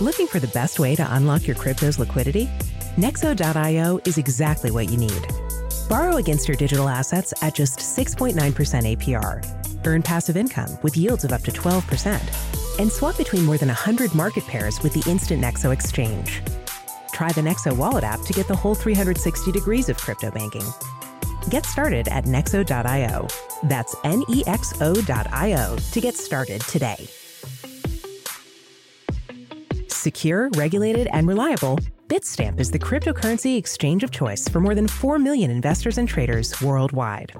Looking 0.00 0.26
for 0.26 0.38
the 0.38 0.50
best 0.54 0.78
way 0.78 0.96
to 0.96 1.14
unlock 1.14 1.46
your 1.46 1.56
crypto's 1.56 1.98
liquidity? 1.98 2.46
Nexo.io 2.96 4.00
is 4.06 4.16
exactly 4.16 4.70
what 4.70 4.88
you 4.88 4.96
need. 4.96 5.43
Borrow 5.88 6.16
against 6.16 6.48
your 6.48 6.56
digital 6.56 6.88
assets 6.88 7.34
at 7.42 7.54
just 7.54 7.78
6.9% 7.78 8.34
APR 8.96 9.64
Earn 9.86 10.02
passive 10.02 10.36
income 10.36 10.78
with 10.82 10.96
yields 10.96 11.24
of 11.24 11.32
up 11.32 11.42
to 11.42 11.52
12%. 11.52 12.80
And 12.80 12.90
swap 12.90 13.16
between 13.16 13.44
more 13.44 13.58
than 13.58 13.68
100 13.68 14.14
market 14.14 14.44
pairs 14.46 14.82
with 14.82 14.92
the 14.92 15.08
Instant 15.10 15.42
Nexo 15.42 15.72
Exchange. 15.72 16.42
Try 17.12 17.30
the 17.32 17.40
Nexo 17.40 17.76
Wallet 17.76 18.04
app 18.04 18.22
to 18.22 18.32
get 18.32 18.48
the 18.48 18.56
whole 18.56 18.74
360 18.74 19.52
degrees 19.52 19.88
of 19.88 19.96
crypto 19.96 20.30
banking. 20.30 20.64
Get 21.50 21.66
started 21.66 22.08
at 22.08 22.24
nexo.io. 22.24 23.28
That's 23.64 23.94
N 24.04 24.24
E 24.28 24.42
X 24.46 24.72
O.io 24.80 25.76
to 25.76 26.00
get 26.00 26.14
started 26.14 26.60
today. 26.62 27.06
Secure, 29.88 30.50
regulated, 30.56 31.08
and 31.12 31.28
reliable, 31.28 31.78
Bitstamp 32.08 32.60
is 32.60 32.70
the 32.70 32.78
cryptocurrency 32.78 33.56
exchange 33.56 34.04
of 34.04 34.10
choice 34.10 34.46
for 34.46 34.60
more 34.60 34.74
than 34.74 34.86
4 34.86 35.18
million 35.18 35.50
investors 35.50 35.96
and 35.96 36.06
traders 36.06 36.60
worldwide. 36.60 37.32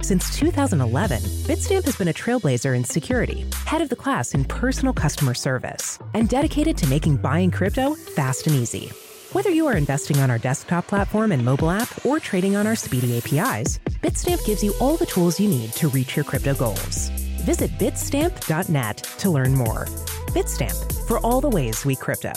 Since 0.00 0.38
2011, 0.38 1.18
Bitstamp 1.48 1.84
has 1.86 1.96
been 1.96 2.06
a 2.06 2.12
trailblazer 2.12 2.76
in 2.76 2.84
security, 2.84 3.44
head 3.66 3.82
of 3.82 3.88
the 3.88 3.96
class 3.96 4.32
in 4.32 4.44
personal 4.44 4.94
customer 4.94 5.34
service, 5.34 5.98
and 6.14 6.28
dedicated 6.28 6.78
to 6.78 6.86
making 6.86 7.16
buying 7.16 7.50
crypto 7.50 7.96
fast 7.96 8.46
and 8.46 8.54
easy. 8.54 8.92
Whether 9.32 9.50
you 9.50 9.66
are 9.66 9.76
investing 9.76 10.20
on 10.20 10.30
our 10.30 10.38
desktop 10.38 10.86
platform 10.86 11.32
and 11.32 11.44
mobile 11.44 11.72
app 11.72 12.06
or 12.06 12.20
trading 12.20 12.54
on 12.54 12.64
our 12.64 12.76
speedy 12.76 13.18
APIs, 13.18 13.80
Bitstamp 14.02 14.44
gives 14.44 14.62
you 14.62 14.72
all 14.78 14.96
the 14.96 15.06
tools 15.06 15.40
you 15.40 15.48
need 15.48 15.72
to 15.72 15.88
reach 15.88 16.14
your 16.14 16.24
crypto 16.24 16.54
goals. 16.54 17.08
Visit 17.42 17.72
bitstamp.net 17.72 19.02
to 19.18 19.30
learn 19.30 19.54
more. 19.54 19.86
Bitstamp 20.28 20.78
for 21.08 21.18
all 21.26 21.40
the 21.40 21.50
ways 21.50 21.84
we 21.84 21.96
crypto. 21.96 22.32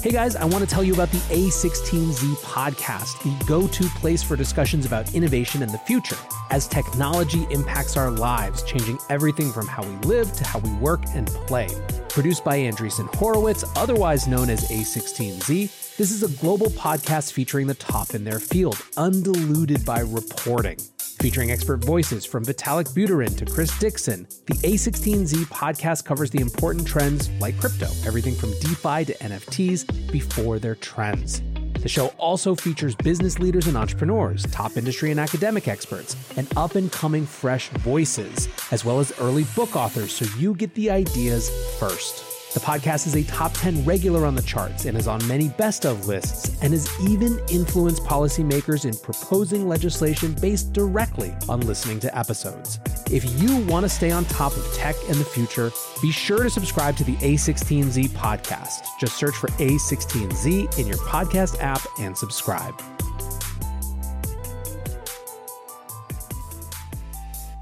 Hey 0.00 0.12
guys, 0.12 0.36
I 0.36 0.44
want 0.44 0.62
to 0.62 0.66
tell 0.70 0.84
you 0.84 0.94
about 0.94 1.10
the 1.10 1.18
A16Z 1.18 2.36
podcast, 2.44 3.20
the 3.24 3.44
go 3.46 3.66
to 3.66 3.84
place 3.96 4.22
for 4.22 4.36
discussions 4.36 4.86
about 4.86 5.12
innovation 5.12 5.60
and 5.60 5.72
the 5.72 5.78
future 5.78 6.16
as 6.50 6.68
technology 6.68 7.48
impacts 7.50 7.96
our 7.96 8.08
lives, 8.08 8.62
changing 8.62 9.00
everything 9.10 9.50
from 9.50 9.66
how 9.66 9.82
we 9.82 9.96
live 10.06 10.32
to 10.34 10.44
how 10.44 10.60
we 10.60 10.70
work 10.74 11.02
and 11.14 11.26
play. 11.48 11.66
Produced 12.08 12.44
by 12.44 12.58
Andreessen 12.58 13.12
Horowitz, 13.16 13.64
otherwise 13.74 14.28
known 14.28 14.50
as 14.50 14.70
A16Z, 14.70 15.96
this 15.96 16.12
is 16.12 16.22
a 16.22 16.28
global 16.40 16.68
podcast 16.68 17.32
featuring 17.32 17.66
the 17.66 17.74
top 17.74 18.14
in 18.14 18.22
their 18.22 18.38
field, 18.38 18.80
undiluted 18.96 19.84
by 19.84 19.98
reporting. 19.98 20.78
Featuring 21.20 21.50
expert 21.50 21.84
voices 21.84 22.24
from 22.24 22.44
Vitalik 22.44 22.94
Buterin 22.94 23.36
to 23.38 23.44
Chris 23.44 23.76
Dixon, 23.80 24.28
the 24.46 24.54
A16Z 24.54 25.46
podcast 25.46 26.04
covers 26.04 26.30
the 26.30 26.40
important 26.40 26.86
trends 26.86 27.28
like 27.40 27.58
crypto, 27.58 27.88
everything 28.06 28.36
from 28.36 28.50
DeFi 28.60 29.04
to 29.04 29.14
NFTs 29.18 30.12
before 30.12 30.60
they're 30.60 30.76
trends. 30.76 31.42
The 31.82 31.88
show 31.88 32.08
also 32.18 32.54
features 32.54 32.94
business 32.94 33.40
leaders 33.40 33.66
and 33.66 33.76
entrepreneurs, 33.76 34.44
top 34.52 34.76
industry 34.76 35.10
and 35.10 35.18
academic 35.18 35.66
experts, 35.66 36.14
and 36.36 36.46
up 36.56 36.76
and 36.76 36.90
coming 36.92 37.26
fresh 37.26 37.68
voices, 37.70 38.48
as 38.70 38.84
well 38.84 39.00
as 39.00 39.12
early 39.18 39.44
book 39.56 39.74
authors 39.74 40.12
so 40.12 40.24
you 40.38 40.54
get 40.54 40.72
the 40.74 40.88
ideas 40.88 41.50
first. 41.80 42.37
The 42.54 42.60
podcast 42.60 43.06
is 43.06 43.14
a 43.14 43.24
top 43.24 43.52
10 43.52 43.84
regular 43.84 44.24
on 44.24 44.34
the 44.34 44.40
charts 44.40 44.86
and 44.86 44.96
is 44.96 45.06
on 45.06 45.26
many 45.28 45.50
best 45.50 45.84
of 45.84 46.06
lists 46.06 46.56
and 46.62 46.72
has 46.72 46.88
even 47.06 47.38
influenced 47.50 48.02
policymakers 48.04 48.86
in 48.86 48.96
proposing 48.96 49.68
legislation 49.68 50.32
based 50.40 50.72
directly 50.72 51.36
on 51.46 51.60
listening 51.60 52.00
to 52.00 52.18
episodes. 52.18 52.80
If 53.10 53.38
you 53.38 53.58
want 53.66 53.84
to 53.84 53.90
stay 53.90 54.10
on 54.10 54.24
top 54.24 54.56
of 54.56 54.74
tech 54.74 54.96
and 55.08 55.16
the 55.16 55.26
future, 55.26 55.70
be 56.00 56.10
sure 56.10 56.42
to 56.42 56.48
subscribe 56.48 56.96
to 56.96 57.04
the 57.04 57.16
A16Z 57.16 58.08
podcast. 58.10 58.80
Just 58.98 59.18
search 59.18 59.34
for 59.34 59.48
A16Z 59.48 60.78
in 60.78 60.86
your 60.86 60.96
podcast 60.96 61.60
app 61.60 61.82
and 61.98 62.16
subscribe. 62.16 62.74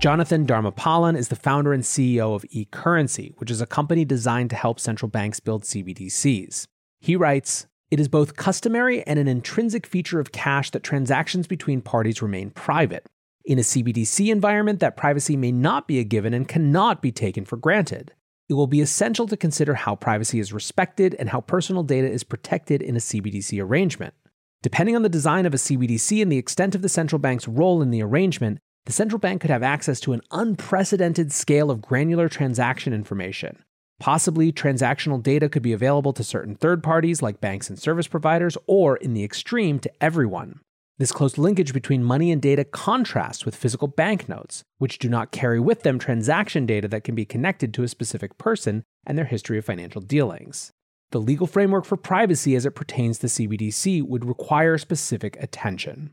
Jonathan 0.06 0.46
Dharmapalan 0.46 1.18
is 1.18 1.26
the 1.26 1.34
founder 1.34 1.72
and 1.72 1.82
CEO 1.82 2.36
of 2.36 2.44
eCurrency, 2.54 3.34
which 3.38 3.50
is 3.50 3.60
a 3.60 3.66
company 3.66 4.04
designed 4.04 4.50
to 4.50 4.54
help 4.54 4.78
central 4.78 5.08
banks 5.08 5.40
build 5.40 5.64
CBDCs. 5.64 6.68
He 7.00 7.16
writes, 7.16 7.66
it 7.90 7.98
is 7.98 8.06
both 8.06 8.36
customary 8.36 9.02
and 9.04 9.18
an 9.18 9.26
intrinsic 9.26 9.84
feature 9.84 10.20
of 10.20 10.30
cash 10.30 10.70
that 10.70 10.84
transactions 10.84 11.48
between 11.48 11.80
parties 11.80 12.22
remain 12.22 12.50
private. 12.50 13.04
In 13.44 13.58
a 13.58 13.62
CBDC 13.62 14.28
environment, 14.30 14.78
that 14.78 14.96
privacy 14.96 15.36
may 15.36 15.50
not 15.50 15.88
be 15.88 15.98
a 15.98 16.04
given 16.04 16.32
and 16.32 16.46
cannot 16.46 17.02
be 17.02 17.10
taken 17.10 17.44
for 17.44 17.56
granted. 17.56 18.12
It 18.48 18.54
will 18.54 18.68
be 18.68 18.80
essential 18.80 19.26
to 19.26 19.36
consider 19.36 19.74
how 19.74 19.96
privacy 19.96 20.38
is 20.38 20.52
respected 20.52 21.16
and 21.18 21.30
how 21.30 21.40
personal 21.40 21.82
data 21.82 22.08
is 22.08 22.22
protected 22.22 22.80
in 22.80 22.94
a 22.94 23.00
CBDC 23.00 23.60
arrangement. 23.60 24.14
Depending 24.62 24.94
on 24.94 25.02
the 25.02 25.08
design 25.08 25.46
of 25.46 25.54
a 25.54 25.58
CBDC 25.58 26.22
and 26.22 26.30
the 26.30 26.38
extent 26.38 26.76
of 26.76 26.82
the 26.82 26.88
central 26.88 27.18
bank's 27.18 27.48
role 27.48 27.82
in 27.82 27.90
the 27.90 28.02
arrangement, 28.02 28.60
the 28.86 28.92
central 28.92 29.18
bank 29.18 29.40
could 29.40 29.50
have 29.50 29.64
access 29.64 30.00
to 30.00 30.12
an 30.12 30.22
unprecedented 30.30 31.32
scale 31.32 31.70
of 31.70 31.82
granular 31.82 32.28
transaction 32.28 32.92
information. 32.92 33.62
Possibly, 33.98 34.52
transactional 34.52 35.22
data 35.22 35.48
could 35.48 35.62
be 35.62 35.72
available 35.72 36.12
to 36.12 36.22
certain 36.22 36.54
third 36.54 36.82
parties 36.82 37.20
like 37.20 37.40
banks 37.40 37.68
and 37.68 37.78
service 37.78 38.06
providers, 38.06 38.56
or 38.66 38.96
in 38.96 39.12
the 39.12 39.24
extreme, 39.24 39.80
to 39.80 39.90
everyone. 40.00 40.60
This 40.98 41.12
close 41.12 41.36
linkage 41.36 41.72
between 41.72 42.04
money 42.04 42.30
and 42.30 42.40
data 42.40 42.64
contrasts 42.64 43.44
with 43.44 43.56
physical 43.56 43.88
banknotes, 43.88 44.62
which 44.78 44.98
do 44.98 45.08
not 45.08 45.32
carry 45.32 45.60
with 45.60 45.82
them 45.82 45.98
transaction 45.98 46.64
data 46.64 46.88
that 46.88 47.04
can 47.04 47.14
be 47.14 47.24
connected 47.24 47.74
to 47.74 47.82
a 47.82 47.88
specific 47.88 48.38
person 48.38 48.84
and 49.06 49.18
their 49.18 49.24
history 49.24 49.58
of 49.58 49.64
financial 49.64 50.00
dealings. 50.00 50.70
The 51.10 51.20
legal 51.20 51.46
framework 51.46 51.84
for 51.84 51.96
privacy 51.96 52.54
as 52.54 52.64
it 52.64 52.74
pertains 52.74 53.18
to 53.18 53.26
CBDC 53.26 54.02
would 54.04 54.24
require 54.24 54.78
specific 54.78 55.36
attention. 55.42 56.12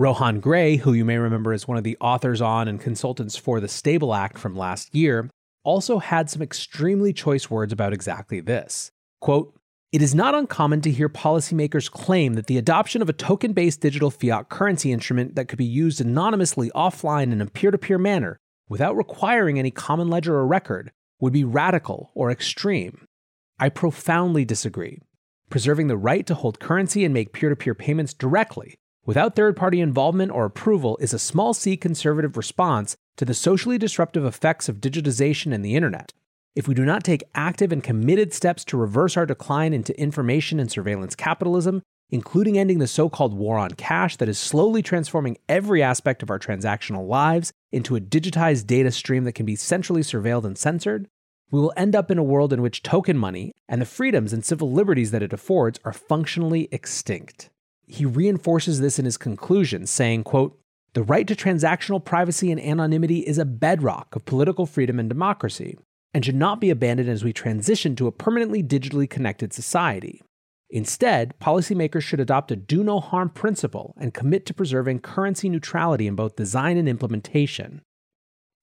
Rohan 0.00 0.40
Grey, 0.40 0.76
who 0.76 0.94
you 0.94 1.04
may 1.04 1.18
remember 1.18 1.52
as 1.52 1.68
one 1.68 1.76
of 1.76 1.84
the 1.84 1.98
authors 2.00 2.40
on 2.40 2.68
and 2.68 2.80
consultants 2.80 3.36
for 3.36 3.60
the 3.60 3.68
Stable 3.68 4.14
Act 4.14 4.38
from 4.38 4.56
last 4.56 4.94
year, 4.94 5.28
also 5.62 5.98
had 5.98 6.30
some 6.30 6.40
extremely 6.40 7.12
choice 7.12 7.50
words 7.50 7.70
about 7.70 7.92
exactly 7.92 8.40
this. 8.40 8.90
Quote, 9.20 9.54
it 9.92 10.00
is 10.00 10.14
not 10.14 10.34
uncommon 10.34 10.80
to 10.80 10.90
hear 10.90 11.10
policymakers 11.10 11.90
claim 11.90 12.32
that 12.32 12.46
the 12.46 12.56
adoption 12.56 13.02
of 13.02 13.10
a 13.10 13.12
token 13.12 13.52
based 13.52 13.82
digital 13.82 14.10
fiat 14.10 14.48
currency 14.48 14.90
instrument 14.90 15.34
that 15.34 15.48
could 15.48 15.58
be 15.58 15.66
used 15.66 16.00
anonymously 16.00 16.70
offline 16.70 17.30
in 17.30 17.42
a 17.42 17.46
peer 17.46 17.70
to 17.70 17.76
peer 17.76 17.98
manner 17.98 18.38
without 18.70 18.96
requiring 18.96 19.58
any 19.58 19.70
common 19.70 20.08
ledger 20.08 20.34
or 20.34 20.46
record 20.46 20.90
would 21.20 21.34
be 21.34 21.44
radical 21.44 22.10
or 22.14 22.30
extreme. 22.30 23.04
I 23.58 23.68
profoundly 23.68 24.46
disagree. 24.46 25.02
Preserving 25.50 25.88
the 25.88 25.98
right 25.98 26.26
to 26.26 26.34
hold 26.34 26.58
currency 26.58 27.04
and 27.04 27.12
make 27.12 27.34
peer 27.34 27.50
to 27.50 27.56
peer 27.56 27.74
payments 27.74 28.14
directly 28.14 28.78
without 29.06 29.34
third 29.34 29.56
party 29.56 29.80
involvement 29.80 30.30
or 30.30 30.44
approval 30.44 30.96
is 31.00 31.12
a 31.12 31.18
small 31.18 31.54
c 31.54 31.76
conservative 31.76 32.36
response 32.36 32.96
to 33.16 33.24
the 33.24 33.34
socially 33.34 33.78
disruptive 33.78 34.24
effects 34.24 34.68
of 34.68 34.80
digitization 34.80 35.52
and 35.52 35.64
the 35.64 35.74
internet. 35.74 36.12
If 36.56 36.66
we 36.66 36.74
do 36.74 36.84
not 36.84 37.04
take 37.04 37.24
active 37.34 37.70
and 37.70 37.82
committed 37.82 38.34
steps 38.34 38.64
to 38.66 38.76
reverse 38.76 39.16
our 39.16 39.26
decline 39.26 39.72
into 39.72 39.98
information 40.00 40.58
and 40.58 40.70
surveillance 40.70 41.14
capitalism, 41.14 41.82
including 42.10 42.58
ending 42.58 42.78
the 42.78 42.86
so 42.86 43.08
called 43.08 43.34
war 43.34 43.56
on 43.56 43.70
cash 43.72 44.16
that 44.16 44.28
is 44.28 44.38
slowly 44.38 44.82
transforming 44.82 45.38
every 45.48 45.82
aspect 45.82 46.22
of 46.22 46.30
our 46.30 46.38
transactional 46.38 47.06
lives 47.06 47.52
into 47.72 47.94
a 47.94 48.00
digitized 48.00 48.66
data 48.66 48.90
stream 48.90 49.24
that 49.24 49.34
can 49.34 49.46
be 49.46 49.56
centrally 49.56 50.02
surveilled 50.02 50.44
and 50.44 50.58
censored, 50.58 51.08
we 51.50 51.60
will 51.60 51.72
end 51.76 51.94
up 51.94 52.10
in 52.10 52.18
a 52.18 52.22
world 52.22 52.52
in 52.52 52.62
which 52.62 52.82
token 52.82 53.16
money 53.16 53.52
and 53.68 53.80
the 53.80 53.86
freedoms 53.86 54.32
and 54.32 54.44
civil 54.44 54.72
liberties 54.72 55.10
that 55.12 55.22
it 55.22 55.32
affords 55.32 55.78
are 55.84 55.92
functionally 55.92 56.68
extinct 56.72 57.50
he 57.90 58.06
reinforces 58.06 58.80
this 58.80 58.98
in 58.98 59.04
his 59.04 59.16
conclusion, 59.16 59.86
saying, 59.86 60.24
quote, 60.24 60.58
the 60.92 61.02
right 61.02 61.26
to 61.26 61.36
transactional 61.36 62.04
privacy 62.04 62.50
and 62.50 62.60
anonymity 62.60 63.20
is 63.20 63.38
a 63.38 63.44
bedrock 63.44 64.16
of 64.16 64.24
political 64.24 64.66
freedom 64.66 64.98
and 64.98 65.08
democracy, 65.08 65.78
and 66.12 66.24
should 66.24 66.34
not 66.34 66.60
be 66.60 66.70
abandoned 66.70 67.08
as 67.08 67.22
we 67.22 67.32
transition 67.32 67.94
to 67.96 68.08
a 68.08 68.12
permanently 68.12 68.62
digitally 68.62 69.08
connected 69.08 69.52
society. 69.52 70.20
Instead, 70.68 71.38
policymakers 71.40 72.02
should 72.02 72.20
adopt 72.20 72.50
a 72.50 72.56
do 72.56 72.82
no 72.82 73.00
harm 73.00 73.28
principle 73.28 73.94
and 73.98 74.14
commit 74.14 74.46
to 74.46 74.54
preserving 74.54 75.00
currency 75.00 75.48
neutrality 75.48 76.06
in 76.06 76.14
both 76.14 76.36
design 76.36 76.76
and 76.76 76.88
implementation. 76.88 77.82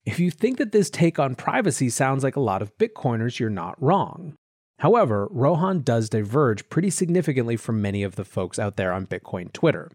If 0.04 0.18
you 0.18 0.30
think 0.30 0.56
that 0.56 0.72
this 0.72 0.88
take 0.88 1.18
on 1.18 1.34
privacy 1.34 1.90
sounds 1.90 2.24
like 2.24 2.36
a 2.36 2.40
lot 2.40 2.62
of 2.62 2.76
Bitcoiners, 2.78 3.38
you're 3.38 3.50
not 3.50 3.82
wrong. 3.82 4.36
However, 4.78 5.26
Rohan 5.30 5.80
does 5.80 6.08
diverge 6.08 6.68
pretty 6.68 6.90
significantly 6.90 7.56
from 7.56 7.82
many 7.82 8.02
of 8.02 8.14
the 8.14 8.24
folks 8.24 8.58
out 8.58 8.76
there 8.76 8.92
on 8.92 9.06
Bitcoin 9.06 9.52
Twitter. 9.52 9.90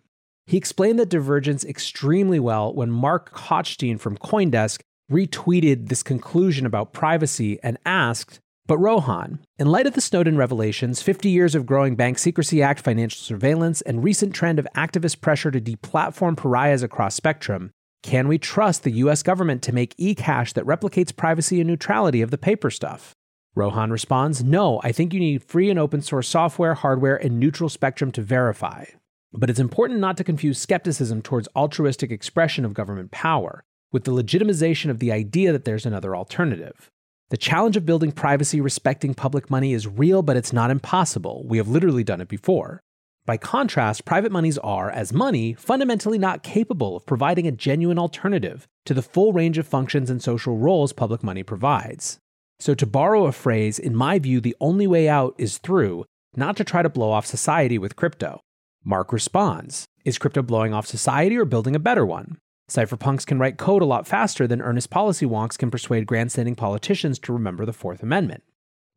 He 0.45 0.57
explained 0.57 0.99
that 0.99 1.09
divergence 1.09 1.63
extremely 1.63 2.39
well 2.39 2.73
when 2.73 2.91
Marc 2.91 3.33
Hochstein 3.33 3.97
from 3.99 4.17
Coindesk 4.17 4.81
retweeted 5.09 5.87
this 5.87 6.03
conclusion 6.03 6.65
about 6.65 6.91
privacy 6.91 7.59
and 7.63 7.77
asked, 7.85 8.39
But 8.65 8.77
Rohan, 8.77 9.39
in 9.57 9.67
light 9.67 9.87
of 9.87 9.93
the 9.93 10.01
Snowden 10.01 10.37
revelations, 10.37 11.01
50 11.01 11.29
years 11.29 11.55
of 11.55 11.65
growing 11.65 11.95
Bank 11.95 12.19
Secrecy 12.19 12.61
Act 12.61 12.81
financial 12.81 13.19
surveillance, 13.19 13.81
and 13.81 14.03
recent 14.03 14.35
trend 14.35 14.59
of 14.59 14.67
activist 14.75 15.21
pressure 15.21 15.51
to 15.51 15.61
deplatform 15.61 16.35
pariahs 16.35 16.83
across 16.83 17.15
spectrum, 17.15 17.71
can 18.01 18.27
we 18.27 18.37
trust 18.37 18.83
the 18.83 18.91
US 18.91 19.23
government 19.23 19.61
to 19.63 19.73
make 19.73 19.95
eCash 19.95 20.53
that 20.53 20.65
replicates 20.65 21.15
privacy 21.15 21.61
and 21.61 21.69
neutrality 21.69 22.21
of 22.21 22.31
the 22.31 22.37
paper 22.37 22.69
stuff? 22.69 23.15
Rohan 23.55 23.91
responds, 23.91 24.43
No, 24.43 24.81
I 24.83 24.91
think 24.91 25.13
you 25.13 25.19
need 25.19 25.43
free 25.43 25.69
and 25.69 25.77
open 25.77 26.01
source 26.01 26.27
software, 26.27 26.73
hardware, 26.73 27.15
and 27.15 27.39
neutral 27.39 27.69
spectrum 27.69 28.11
to 28.13 28.21
verify. 28.21 28.85
But 29.31 29.49
it's 29.49 29.59
important 29.59 29.99
not 29.99 30.17
to 30.17 30.23
confuse 30.23 30.59
skepticism 30.59 31.21
towards 31.21 31.47
altruistic 31.55 32.11
expression 32.11 32.65
of 32.65 32.73
government 32.73 33.11
power 33.11 33.63
with 33.91 34.05
the 34.05 34.11
legitimization 34.11 34.89
of 34.89 34.99
the 34.99 35.11
idea 35.11 35.51
that 35.51 35.65
there's 35.65 35.85
another 35.85 36.15
alternative. 36.15 36.89
The 37.29 37.37
challenge 37.37 37.77
of 37.77 37.85
building 37.85 38.11
privacy 38.11 38.59
respecting 38.59 39.13
public 39.13 39.49
money 39.49 39.73
is 39.73 39.87
real, 39.87 40.21
but 40.21 40.37
it's 40.37 40.53
not 40.53 40.71
impossible. 40.71 41.45
We 41.47 41.57
have 41.57 41.67
literally 41.67 42.03
done 42.03 42.21
it 42.21 42.27
before. 42.27 42.81
By 43.25 43.37
contrast, 43.37 44.03
private 44.03 44.31
monies 44.31 44.57
are, 44.57 44.89
as 44.89 45.13
money, 45.13 45.53
fundamentally 45.53 46.17
not 46.17 46.43
capable 46.43 46.97
of 46.97 47.05
providing 47.05 47.47
a 47.47 47.51
genuine 47.51 47.97
alternative 47.97 48.67
to 48.85 48.93
the 48.93 49.01
full 49.01 49.31
range 49.31 49.57
of 49.57 49.67
functions 49.67 50.09
and 50.09 50.21
social 50.21 50.57
roles 50.57 50.91
public 50.91 51.23
money 51.23 51.41
provides. 51.41 52.19
So, 52.59 52.73
to 52.75 52.85
borrow 52.85 53.25
a 53.25 53.31
phrase, 53.31 53.79
in 53.79 53.95
my 53.95 54.19
view, 54.19 54.39
the 54.39 54.55
only 54.59 54.87
way 54.87 55.09
out 55.09 55.35
is 55.37 55.57
through, 55.57 56.05
not 56.35 56.55
to 56.57 56.63
try 56.63 56.81
to 56.81 56.89
blow 56.89 57.11
off 57.11 57.25
society 57.25 57.77
with 57.77 57.95
crypto. 57.95 58.39
Marc 58.83 59.13
responds 59.13 59.85
Is 60.05 60.17
crypto 60.17 60.41
blowing 60.41 60.73
off 60.73 60.85
society 60.85 61.37
or 61.37 61.45
building 61.45 61.75
a 61.75 61.79
better 61.79 62.05
one? 62.05 62.37
Cypherpunks 62.69 63.25
can 63.25 63.39
write 63.39 63.57
code 63.57 63.81
a 63.81 63.85
lot 63.85 64.07
faster 64.07 64.47
than 64.47 64.61
earnest 64.61 64.89
policy 64.89 65.25
wonks 65.25 65.57
can 65.57 65.69
persuade 65.69 66.07
grandstanding 66.07 66.55
politicians 66.55 67.19
to 67.19 67.33
remember 67.33 67.65
the 67.65 67.73
Fourth 67.73 68.01
Amendment. 68.01 68.43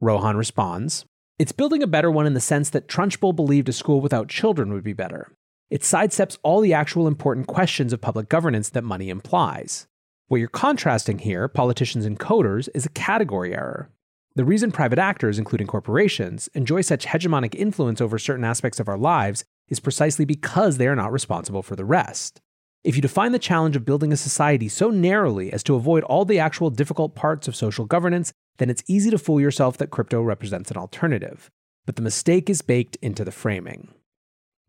Rohan 0.00 0.36
responds 0.36 1.04
It's 1.38 1.52
building 1.52 1.82
a 1.82 1.88
better 1.88 2.10
one 2.10 2.26
in 2.26 2.34
the 2.34 2.40
sense 2.40 2.70
that 2.70 2.88
Trunchbull 2.88 3.34
believed 3.34 3.68
a 3.68 3.72
school 3.72 4.00
without 4.00 4.28
children 4.28 4.72
would 4.72 4.84
be 4.84 4.92
better. 4.92 5.32
It 5.68 5.82
sidesteps 5.82 6.38
all 6.42 6.60
the 6.60 6.75
actual 6.75 7.08
important 7.08 7.48
questions 7.48 7.92
of 7.92 8.00
public 8.00 8.28
governance 8.28 8.68
that 8.70 8.84
money 8.84 9.10
implies. 9.10 9.86
What 10.28 10.38
you're 10.38 10.49
contrasting 10.49 11.21
here, 11.21 11.47
politicians 11.47 12.04
and 12.04 12.18
coders, 12.18 12.68
is 12.75 12.85
a 12.85 12.90
category 12.90 13.54
error. 13.54 13.90
The 14.35 14.45
reason 14.45 14.73
private 14.73 14.99
actors, 14.99 15.38
including 15.38 15.68
corporations, 15.68 16.49
enjoy 16.49 16.80
such 16.80 17.06
hegemonic 17.06 17.54
influence 17.54 18.00
over 18.00 18.18
certain 18.18 18.45
aspects 18.45 18.80
of 18.80 18.88
our 18.88 18.99
lives 18.99 19.45
is 19.68 19.78
precisely 19.78 20.25
because 20.25 20.78
they 20.78 20.88
are 20.88 20.97
not 20.97 21.12
responsible 21.12 21.62
for 21.62 21.76
the 21.76 21.85
rest. 21.85 22.40
If 22.83 22.97
you 22.97 23.02
define 23.02 23.30
the 23.30 23.38
challenge 23.38 23.76
of 23.76 23.85
building 23.85 24.12
a 24.12 24.16
society 24.16 24.68
so 24.68 24.90
narrowly 24.90 25.52
as 25.52 25.62
to 25.62 25.76
avoid 25.76 26.02
all 26.02 26.25
the 26.25 26.40
actual 26.40 26.71
difficult 26.71 27.14
parts 27.14 27.47
of 27.47 27.54
social 27.54 27.85
governance, 27.85 28.33
then 28.59 28.68
it's 28.68 28.83
easy 28.88 29.11
to 29.11 29.18
fool 29.18 29.40
yourself 29.40 29.78
that 29.78 29.90
crypto 29.90 30.23
represents 30.23 30.73
an 30.73 30.76
alternative. 30.76 31.52
But 31.85 31.95
the 31.95 32.02
mistake 32.02 32.50
is 32.50 32.62
baked 32.62 32.97
into 32.97 33.25
the 33.25 33.30
framing. 33.30 33.95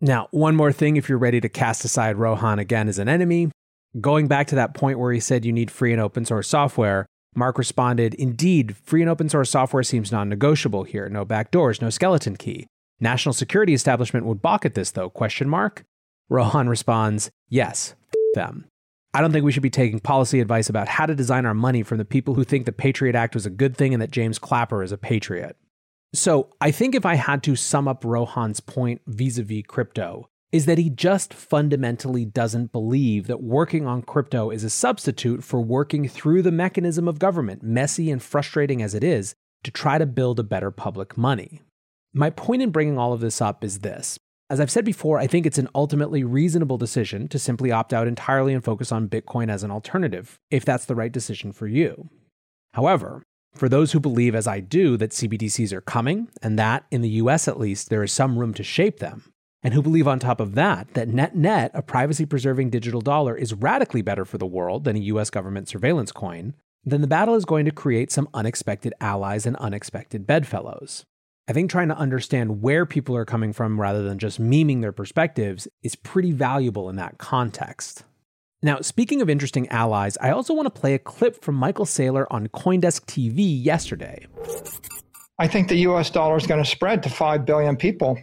Now, 0.02 0.28
one 0.30 0.56
more 0.56 0.72
thing 0.72 0.98
if 0.98 1.10
you're 1.10 1.18
ready 1.18 1.42
to 1.42 1.50
cast 1.50 1.84
aside 1.84 2.18
Rohan 2.18 2.60
again 2.60 2.88
as 2.88 3.00
an 3.00 3.10
enemy. 3.10 3.50
Going 4.00 4.28
back 4.28 4.48
to 4.48 4.56
that 4.56 4.74
point 4.74 5.00
where 5.00 5.12
he 5.12 5.20
said 5.20 5.46
you 5.46 5.54
need 5.54 5.72
free 5.72 5.92
and 5.92 6.02
open 6.02 6.26
source 6.26 6.48
software, 6.48 7.06
Marc 7.36 7.58
responded, 7.58 8.14
Indeed, 8.16 8.76
free 8.78 9.02
and 9.02 9.10
open 9.10 9.30
source 9.30 9.50
software 9.50 9.84
seems 9.84 10.12
non 10.12 10.30
negotiable 10.30 10.84
here. 10.84 11.10
No 11.10 11.26
backdoors, 11.26 11.82
no 11.82 11.90
skeleton 11.90 12.36
key. 12.36 12.68
National 13.00 13.34
security 13.34 13.74
establishment 13.74 14.26
would 14.26 14.42
balk 14.42 14.66
at 14.66 14.74
this 14.74 14.92
though, 14.92 15.10
question 15.10 15.50
mark? 15.50 15.84
Rohan 16.30 16.68
responds, 16.68 17.30
Yes, 17.48 17.96
them. 18.34 18.66
I 19.14 19.22
don't 19.22 19.32
think 19.32 19.46
we 19.46 19.52
should 19.52 19.64
be 19.64 19.70
taking 19.70 20.00
policy 20.00 20.42
advice 20.42 20.70
about 20.70 20.88
how 20.88 21.06
to 21.06 21.16
design 21.16 21.46
our 21.46 21.54
money 21.54 21.82
from 21.82 21.98
the 21.98 22.06
people 22.06 22.36
who 22.36 22.44
think 22.44 22.66
the 22.66 22.72
Patriot 22.72 23.16
Act 23.16 23.34
was 23.34 23.46
a 23.46 23.52
good 23.52 23.76
thing 23.76 23.94
and 23.94 24.02
that 24.02 24.12
James 24.12 24.38
Clapper 24.38 24.84
is 24.84 24.92
a 24.92 24.98
patriot. 24.98 25.56
So 26.14 26.50
I 26.62 26.72
think 26.72 26.94
if 26.94 27.06
I 27.06 27.16
had 27.16 27.42
to 27.44 27.56
sum 27.56 27.88
up 27.88 28.04
Rohan's 28.04 28.60
point 28.60 29.02
vis 29.08 29.38
a 29.38 29.44
vis 29.44 29.64
crypto, 29.68 30.30
is 30.52 30.66
that 30.66 30.78
he 30.78 30.90
just 30.90 31.34
fundamentally 31.34 32.26
doesn't 32.26 32.72
believe 32.72 33.28
that 33.28 33.44
working 33.44 33.86
on 33.86 34.02
crypto 34.02 34.50
is 34.50 34.64
a 34.64 34.70
substitute 34.70 35.44
for 35.44 35.62
working 35.62 36.08
through 36.08 36.42
the 36.42 36.52
mechanism 36.52 37.08
of 37.08 37.20
government, 37.20 37.62
messy 37.62 38.10
and 38.10 38.24
frustrating 38.24 38.82
as 38.82 38.94
it 38.94 39.04
is, 39.04 39.36
to 39.64 39.72
try 39.72 39.98
to 39.98 40.06
build 40.06 40.40
a 40.40 40.44
better 40.44 40.72
public 40.72 41.18
money. 41.18 41.62
My 42.14 42.30
point 42.30 42.62
in 42.62 42.72
bringing 42.72 42.98
all 42.98 43.12
of 43.12 43.20
this 43.20 43.42
up 43.42 43.64
is 43.64 43.80
this. 43.80 44.18
As 44.50 44.62
I've 44.62 44.72
said 44.72 44.86
before, 44.86 45.20
I 45.20 45.28
think 45.28 45.46
it's 45.46 45.58
an 45.58 45.68
ultimately 45.76 46.24
reasonable 46.24 46.78
decision 46.78 47.28
to 47.28 47.40
simply 47.40 47.70
opt 47.70 47.92
out 47.92 48.08
entirely 48.08 48.54
and 48.54 48.64
focus 48.64 48.94
on 48.94 49.10
Bitcoin 49.10 49.50
as 49.50 49.64
an 49.64 49.72
alternative, 49.72 50.40
if 50.50 50.64
that's 50.64 50.86
the 50.86 50.96
right 50.96 51.12
decision 51.12 51.52
for 51.52 51.68
you. 51.68 52.10
However, 52.74 53.24
for 53.54 53.68
those 53.68 53.92
who 53.92 54.00
believe, 54.00 54.36
as 54.36 54.48
I 54.48 54.62
do, 54.62 54.96
that 54.98 55.12
CBDCs 55.12 55.74
are 55.74 55.82
coming, 55.82 56.30
and 56.42 56.58
that, 56.58 56.86
in 56.92 57.02
the 57.02 57.10
US 57.10 57.50
at 57.50 57.60
least, 57.60 57.90
there 57.90 58.04
is 58.04 58.14
some 58.14 58.38
room 58.40 58.54
to 58.54 58.64
shape 58.64 59.00
them, 59.00 59.34
and 59.68 59.74
who 59.74 59.82
believe 59.82 60.08
on 60.08 60.18
top 60.18 60.40
of 60.40 60.56
that 60.56 60.94
that 60.94 61.10
net 61.10 61.36
net, 61.36 61.72
a 61.74 61.82
privacy 61.82 62.26
preserving 62.26 62.70
digital 62.70 63.02
dollar 63.02 63.36
is 63.36 63.54
radically 63.54 64.02
better 64.02 64.24
for 64.24 64.38
the 64.38 64.46
world 64.46 64.86
than 64.86 64.96
a 64.96 65.00
US 65.12 65.30
government 65.30 65.68
surveillance 65.68 66.14
coin, 66.14 66.54
then 66.86 67.02
the 67.02 67.06
battle 67.06 67.36
is 67.36 67.44
going 67.44 67.66
to 67.66 67.72
create 67.72 68.10
some 68.10 68.30
unexpected 68.34 68.94
allies 69.02 69.46
and 69.46 69.58
unexpected 69.58 70.26
bedfellows. 70.26 71.04
I 71.50 71.52
think 71.52 71.70
trying 71.70 71.90
to 71.90 71.98
understand 71.98 72.62
where 72.62 72.86
people 72.86 73.14
are 73.18 73.26
coming 73.26 73.52
from 73.52 73.78
rather 73.78 74.04
than 74.04 74.20
just 74.20 74.42
memeing 74.42 74.80
their 74.80 74.94
perspectives 74.94 75.68
is 75.84 75.98
pretty 75.98 76.32
valuable 76.32 76.90
in 76.90 76.96
that 76.96 77.18
context. 77.18 78.06
Now, 78.64 78.80
speaking 78.80 79.22
of 79.22 79.30
interesting 79.30 79.68
allies, 79.68 80.18
I 80.22 80.32
also 80.32 80.54
want 80.54 80.74
to 80.74 80.80
play 80.80 80.94
a 80.94 81.00
clip 81.00 81.44
from 81.44 81.56
Michael 81.56 81.84
Saylor 81.84 82.26
on 82.32 82.48
Coindesk 82.48 83.04
TV 83.04 83.62
yesterday. 83.66 84.28
I 85.38 85.50
think 85.50 85.68
the 85.68 85.80
US 85.90 86.10
dollar 86.10 86.38
is 86.38 86.48
going 86.48 86.64
to 86.64 86.70
spread 86.70 87.04
to 87.04 87.10
5 87.10 87.46
billion 87.46 87.76
people. 87.76 88.18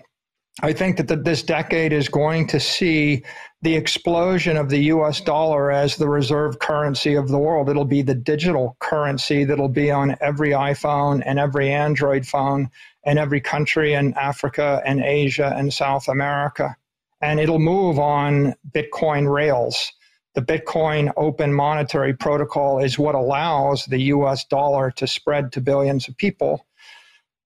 I 0.62 0.72
think 0.72 0.96
that 0.98 1.08
the, 1.08 1.16
this 1.16 1.42
decade 1.42 1.92
is 1.92 2.08
going 2.08 2.46
to 2.48 2.60
see 2.60 3.24
the 3.62 3.74
explosion 3.74 4.56
of 4.56 4.68
the 4.68 4.84
US 4.84 5.20
dollar 5.20 5.72
as 5.72 5.96
the 5.96 6.08
reserve 6.08 6.58
currency 6.60 7.14
of 7.14 7.28
the 7.28 7.38
world. 7.38 7.68
It'll 7.68 7.84
be 7.84 8.02
the 8.02 8.14
digital 8.14 8.76
currency 8.78 9.44
that'll 9.44 9.68
be 9.68 9.90
on 9.90 10.16
every 10.20 10.50
iPhone 10.50 11.22
and 11.26 11.38
every 11.38 11.70
Android 11.70 12.26
phone 12.26 12.70
in 13.04 13.18
every 13.18 13.40
country 13.40 13.94
in 13.94 14.14
Africa 14.14 14.80
and 14.86 15.00
Asia 15.00 15.52
and 15.56 15.72
South 15.72 16.08
America. 16.08 16.76
And 17.20 17.40
it'll 17.40 17.58
move 17.58 17.98
on 17.98 18.54
Bitcoin 18.72 19.32
rails 19.32 19.92
the 20.34 20.42
Bitcoin 20.42 21.12
open 21.16 21.54
monetary 21.54 22.12
protocol 22.12 22.80
is 22.80 22.98
what 22.98 23.14
allows 23.14 23.86
the 23.86 24.02
US 24.02 24.44
dollar 24.44 24.90
to 24.92 25.06
spread 25.06 25.52
to 25.52 25.60
billions 25.60 26.08
of 26.08 26.16
people. 26.16 26.66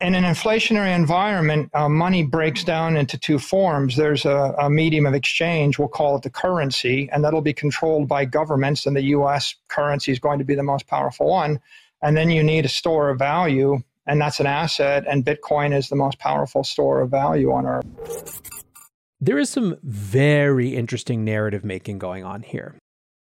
In 0.01 0.15
an 0.15 0.23
inflationary 0.23 0.95
environment, 0.95 1.71
uh, 1.75 1.89
money 1.89 2.23
breaks 2.23 2.63
down 2.63 2.97
into 2.97 3.19
two 3.19 3.37
forms. 3.37 3.97
There's 3.97 4.25
a, 4.25 4.55
a, 4.57 4.71
medium 4.71 5.07
of 5.07 5.15
exchange, 5.15 5.77
we'll 5.77 5.89
call 5.89 6.15
it 6.15 6.23
the 6.23 6.31
currency, 6.31 7.11
and 7.11 7.25
that'll 7.25 7.41
be 7.41 7.53
controlled 7.53 8.07
by 8.07 8.25
governments, 8.25 8.87
and 8.87 8.95
the 8.95 9.03
US 9.17 9.57
currency 9.67 10.13
is 10.13 10.21
going 10.21 10.39
to 10.39 10.45
be 10.45 10.55
the 10.55 10.63
most 10.63 10.87
powerful 10.87 11.27
one. 11.27 11.59
And 12.01 12.17
then 12.17 12.31
you 12.31 12.45
need 12.45 12.65
a 12.65 12.69
store 12.69 13.11
of 13.11 13.19
value, 13.19 13.83
and 14.07 14.21
that's 14.21 14.39
an 14.39 14.47
asset, 14.47 15.05
and 15.09 15.25
Bitcoin 15.25 15.77
is 15.77 15.89
the 15.89 15.97
most 15.97 16.21
powerful 16.21 16.63
store 16.63 17.01
of 17.01 17.11
value 17.11 17.51
on 17.51 17.67
earth. 17.67 18.41
There 19.21 19.39
is 19.39 19.51
some 19.51 19.79
very 19.83 20.77
interesting 20.77 21.25
narrative 21.25 21.65
making 21.65 21.99
going 21.99 22.23
on 22.23 22.43
here. 22.43 22.77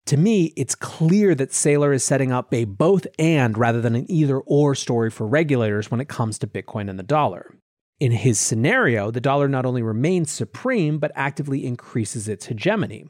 To 0.08 0.16
me, 0.16 0.54
it's 0.56 0.74
clear 0.74 1.34
that 1.34 1.50
Saylor 1.50 1.94
is 1.94 2.02
setting 2.02 2.32
up 2.32 2.54
a 2.54 2.64
both 2.64 3.06
and 3.18 3.58
rather 3.58 3.82
than 3.82 3.94
an 3.94 4.10
either 4.10 4.38
or 4.38 4.74
story 4.74 5.10
for 5.10 5.26
regulators 5.26 5.90
when 5.90 6.00
it 6.00 6.08
comes 6.08 6.38
to 6.38 6.46
Bitcoin 6.46 6.88
and 6.88 6.98
the 6.98 7.02
dollar. 7.02 7.54
In 8.00 8.12
his 8.12 8.38
scenario, 8.38 9.10
the 9.10 9.20
dollar 9.20 9.48
not 9.48 9.66
only 9.66 9.82
remains 9.82 10.30
supreme, 10.30 10.98
but 10.98 11.12
actively 11.14 11.66
increases 11.66 12.26
its 12.26 12.46
hegemony. 12.46 13.04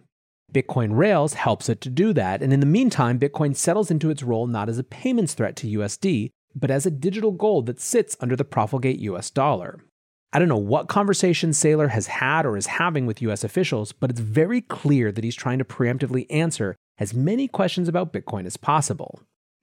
Bitcoin 0.52 0.98
Rails 0.98 1.34
helps 1.34 1.68
it 1.68 1.80
to 1.82 1.88
do 1.88 2.12
that, 2.14 2.42
and 2.42 2.52
in 2.52 2.58
the 2.58 2.66
meantime, 2.66 3.20
Bitcoin 3.20 3.54
settles 3.54 3.92
into 3.92 4.10
its 4.10 4.24
role 4.24 4.48
not 4.48 4.68
as 4.68 4.80
a 4.80 4.82
payments 4.82 5.34
threat 5.34 5.54
to 5.54 5.78
USD, 5.78 6.30
but 6.52 6.72
as 6.72 6.84
a 6.84 6.90
digital 6.90 7.30
gold 7.30 7.66
that 7.66 7.80
sits 7.80 8.16
under 8.18 8.34
the 8.34 8.44
profligate 8.44 8.98
US 8.98 9.30
dollar. 9.30 9.84
I 10.32 10.40
don't 10.40 10.48
know 10.48 10.56
what 10.56 10.88
conversation 10.88 11.50
Saylor 11.50 11.90
has 11.90 12.08
had 12.08 12.44
or 12.44 12.56
is 12.56 12.66
having 12.66 13.06
with 13.06 13.22
US 13.22 13.44
officials, 13.44 13.92
but 13.92 14.10
it's 14.10 14.18
very 14.18 14.62
clear 14.62 15.12
that 15.12 15.22
he's 15.22 15.36
trying 15.36 15.58
to 15.58 15.64
preemptively 15.64 16.26
answer 16.28 16.74
as 16.98 17.14
many 17.14 17.48
questions 17.48 17.88
about 17.88 18.12
Bitcoin 18.12 18.46
as 18.46 18.56
possible. 18.56 19.20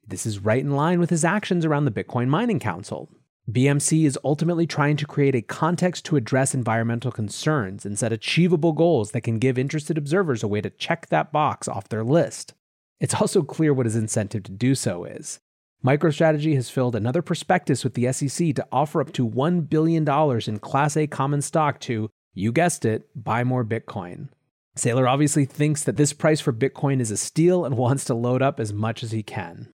This 0.08 0.26
is 0.26 0.40
right 0.40 0.62
in 0.62 0.76
line 0.76 1.00
with 1.00 1.10
his 1.10 1.26
actions 1.26 1.66
around 1.66 1.86
the 1.86 1.92
Bitcoin 1.92 2.28
Mining 2.28 2.60
Council. 2.60 3.10
BMC 3.52 4.06
is 4.06 4.18
ultimately 4.24 4.66
trying 4.66 4.98
to 4.98 5.06
create 5.06 5.36
a 5.36 5.42
context 5.42 6.06
to 6.06 6.16
address 6.16 6.56
environmental 6.56 7.12
concerns 7.12 7.86
and 7.86 7.98
set 7.98 8.12
achievable 8.12 8.72
goals 8.72 9.12
that 9.12 9.22
can 9.22 9.38
give 9.38 9.58
interested 9.58 9.98
observers 9.98 10.42
a 10.42 10.48
way 10.48 10.62
to 10.62 10.70
check 10.72 11.08
that 11.08 11.32
box 11.32 11.68
off 11.68 11.90
their 11.90 12.04
list. 12.04 12.54
It's 13.00 13.14
also 13.14 13.44
clear 13.44 13.74
what 13.74 13.86
his 13.86 13.96
incentive 13.96 14.44
to 14.44 14.52
do 14.52 14.74
so 14.74 15.04
is. 15.04 15.40
MicroStrategy 15.86 16.56
has 16.56 16.72
filled 16.72 16.96
another 16.96 17.22
prospectus 17.22 17.84
with 17.84 17.94
the 17.94 18.12
SEC 18.12 18.56
to 18.56 18.68
offer 18.72 19.02
up 19.02 19.14
to 19.14 19.30
$1 19.30 19.70
billion 19.70 20.08
in 20.48 20.60
Class 20.60 20.98
A 20.98 21.06
common 21.06 21.44
stock 21.44 21.80
to, 21.82 22.10
you 22.34 22.52
guessed 22.52 22.86
it, 22.86 23.08
buy 23.16 23.44
more 23.44 23.64
Bitcoin. 23.64 24.30
Saylor 24.78 25.10
obviously 25.10 25.46
thinks 25.46 25.84
that 25.84 25.98
this 25.98 26.14
price 26.14 26.42
for 26.42 26.52
Bitcoin 26.52 27.00
is 27.00 27.12
a 27.12 27.18
steal 27.18 27.64
and 27.66 27.78
wants 27.78 28.04
to 28.06 28.14
load 28.14 28.42
up 28.42 28.60
as 28.60 28.74
much 28.74 29.04
as 29.04 29.12
he 29.12 29.24
can. 29.24 29.70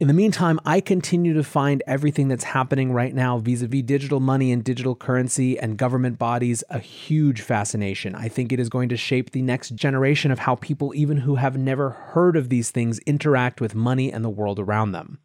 In 0.00 0.08
the 0.08 0.14
meantime, 0.14 0.58
I 0.64 0.80
continue 0.80 1.34
to 1.34 1.44
find 1.44 1.82
everything 1.86 2.28
that's 2.28 2.42
happening 2.42 2.90
right 2.90 3.14
now 3.14 3.36
vis 3.36 3.60
a 3.60 3.66
vis 3.66 3.82
digital 3.82 4.18
money 4.18 4.50
and 4.50 4.64
digital 4.64 4.96
currency 4.96 5.58
and 5.58 5.76
government 5.76 6.18
bodies 6.18 6.64
a 6.70 6.78
huge 6.78 7.42
fascination. 7.42 8.14
I 8.14 8.28
think 8.28 8.50
it 8.50 8.58
is 8.58 8.70
going 8.70 8.88
to 8.88 8.96
shape 8.96 9.30
the 9.30 9.42
next 9.42 9.74
generation 9.74 10.30
of 10.30 10.38
how 10.38 10.54
people, 10.54 10.94
even 10.96 11.18
who 11.18 11.34
have 11.34 11.58
never 11.58 11.90
heard 11.90 12.34
of 12.34 12.48
these 12.48 12.70
things, 12.70 12.98
interact 13.00 13.60
with 13.60 13.74
money 13.74 14.10
and 14.10 14.24
the 14.24 14.30
world 14.30 14.58
around 14.58 14.92
them. 14.92 15.18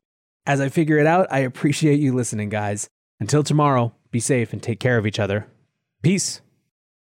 As 0.46 0.60
I 0.60 0.68
figure 0.68 0.98
it 0.98 1.08
out, 1.08 1.28
I 1.32 1.40
appreciate 1.40 2.02
you 2.02 2.14
listening, 2.14 2.50
guys. 2.50 2.90
Until 3.22 3.44
tomorrow, 3.44 3.96
be 4.12 4.20
safe 4.20 4.52
and 4.52 4.62
take 4.62 4.82
care 4.82 4.98
of 4.98 5.08
each 5.08 5.20
other. 5.20 5.48
Peace. 6.04 6.42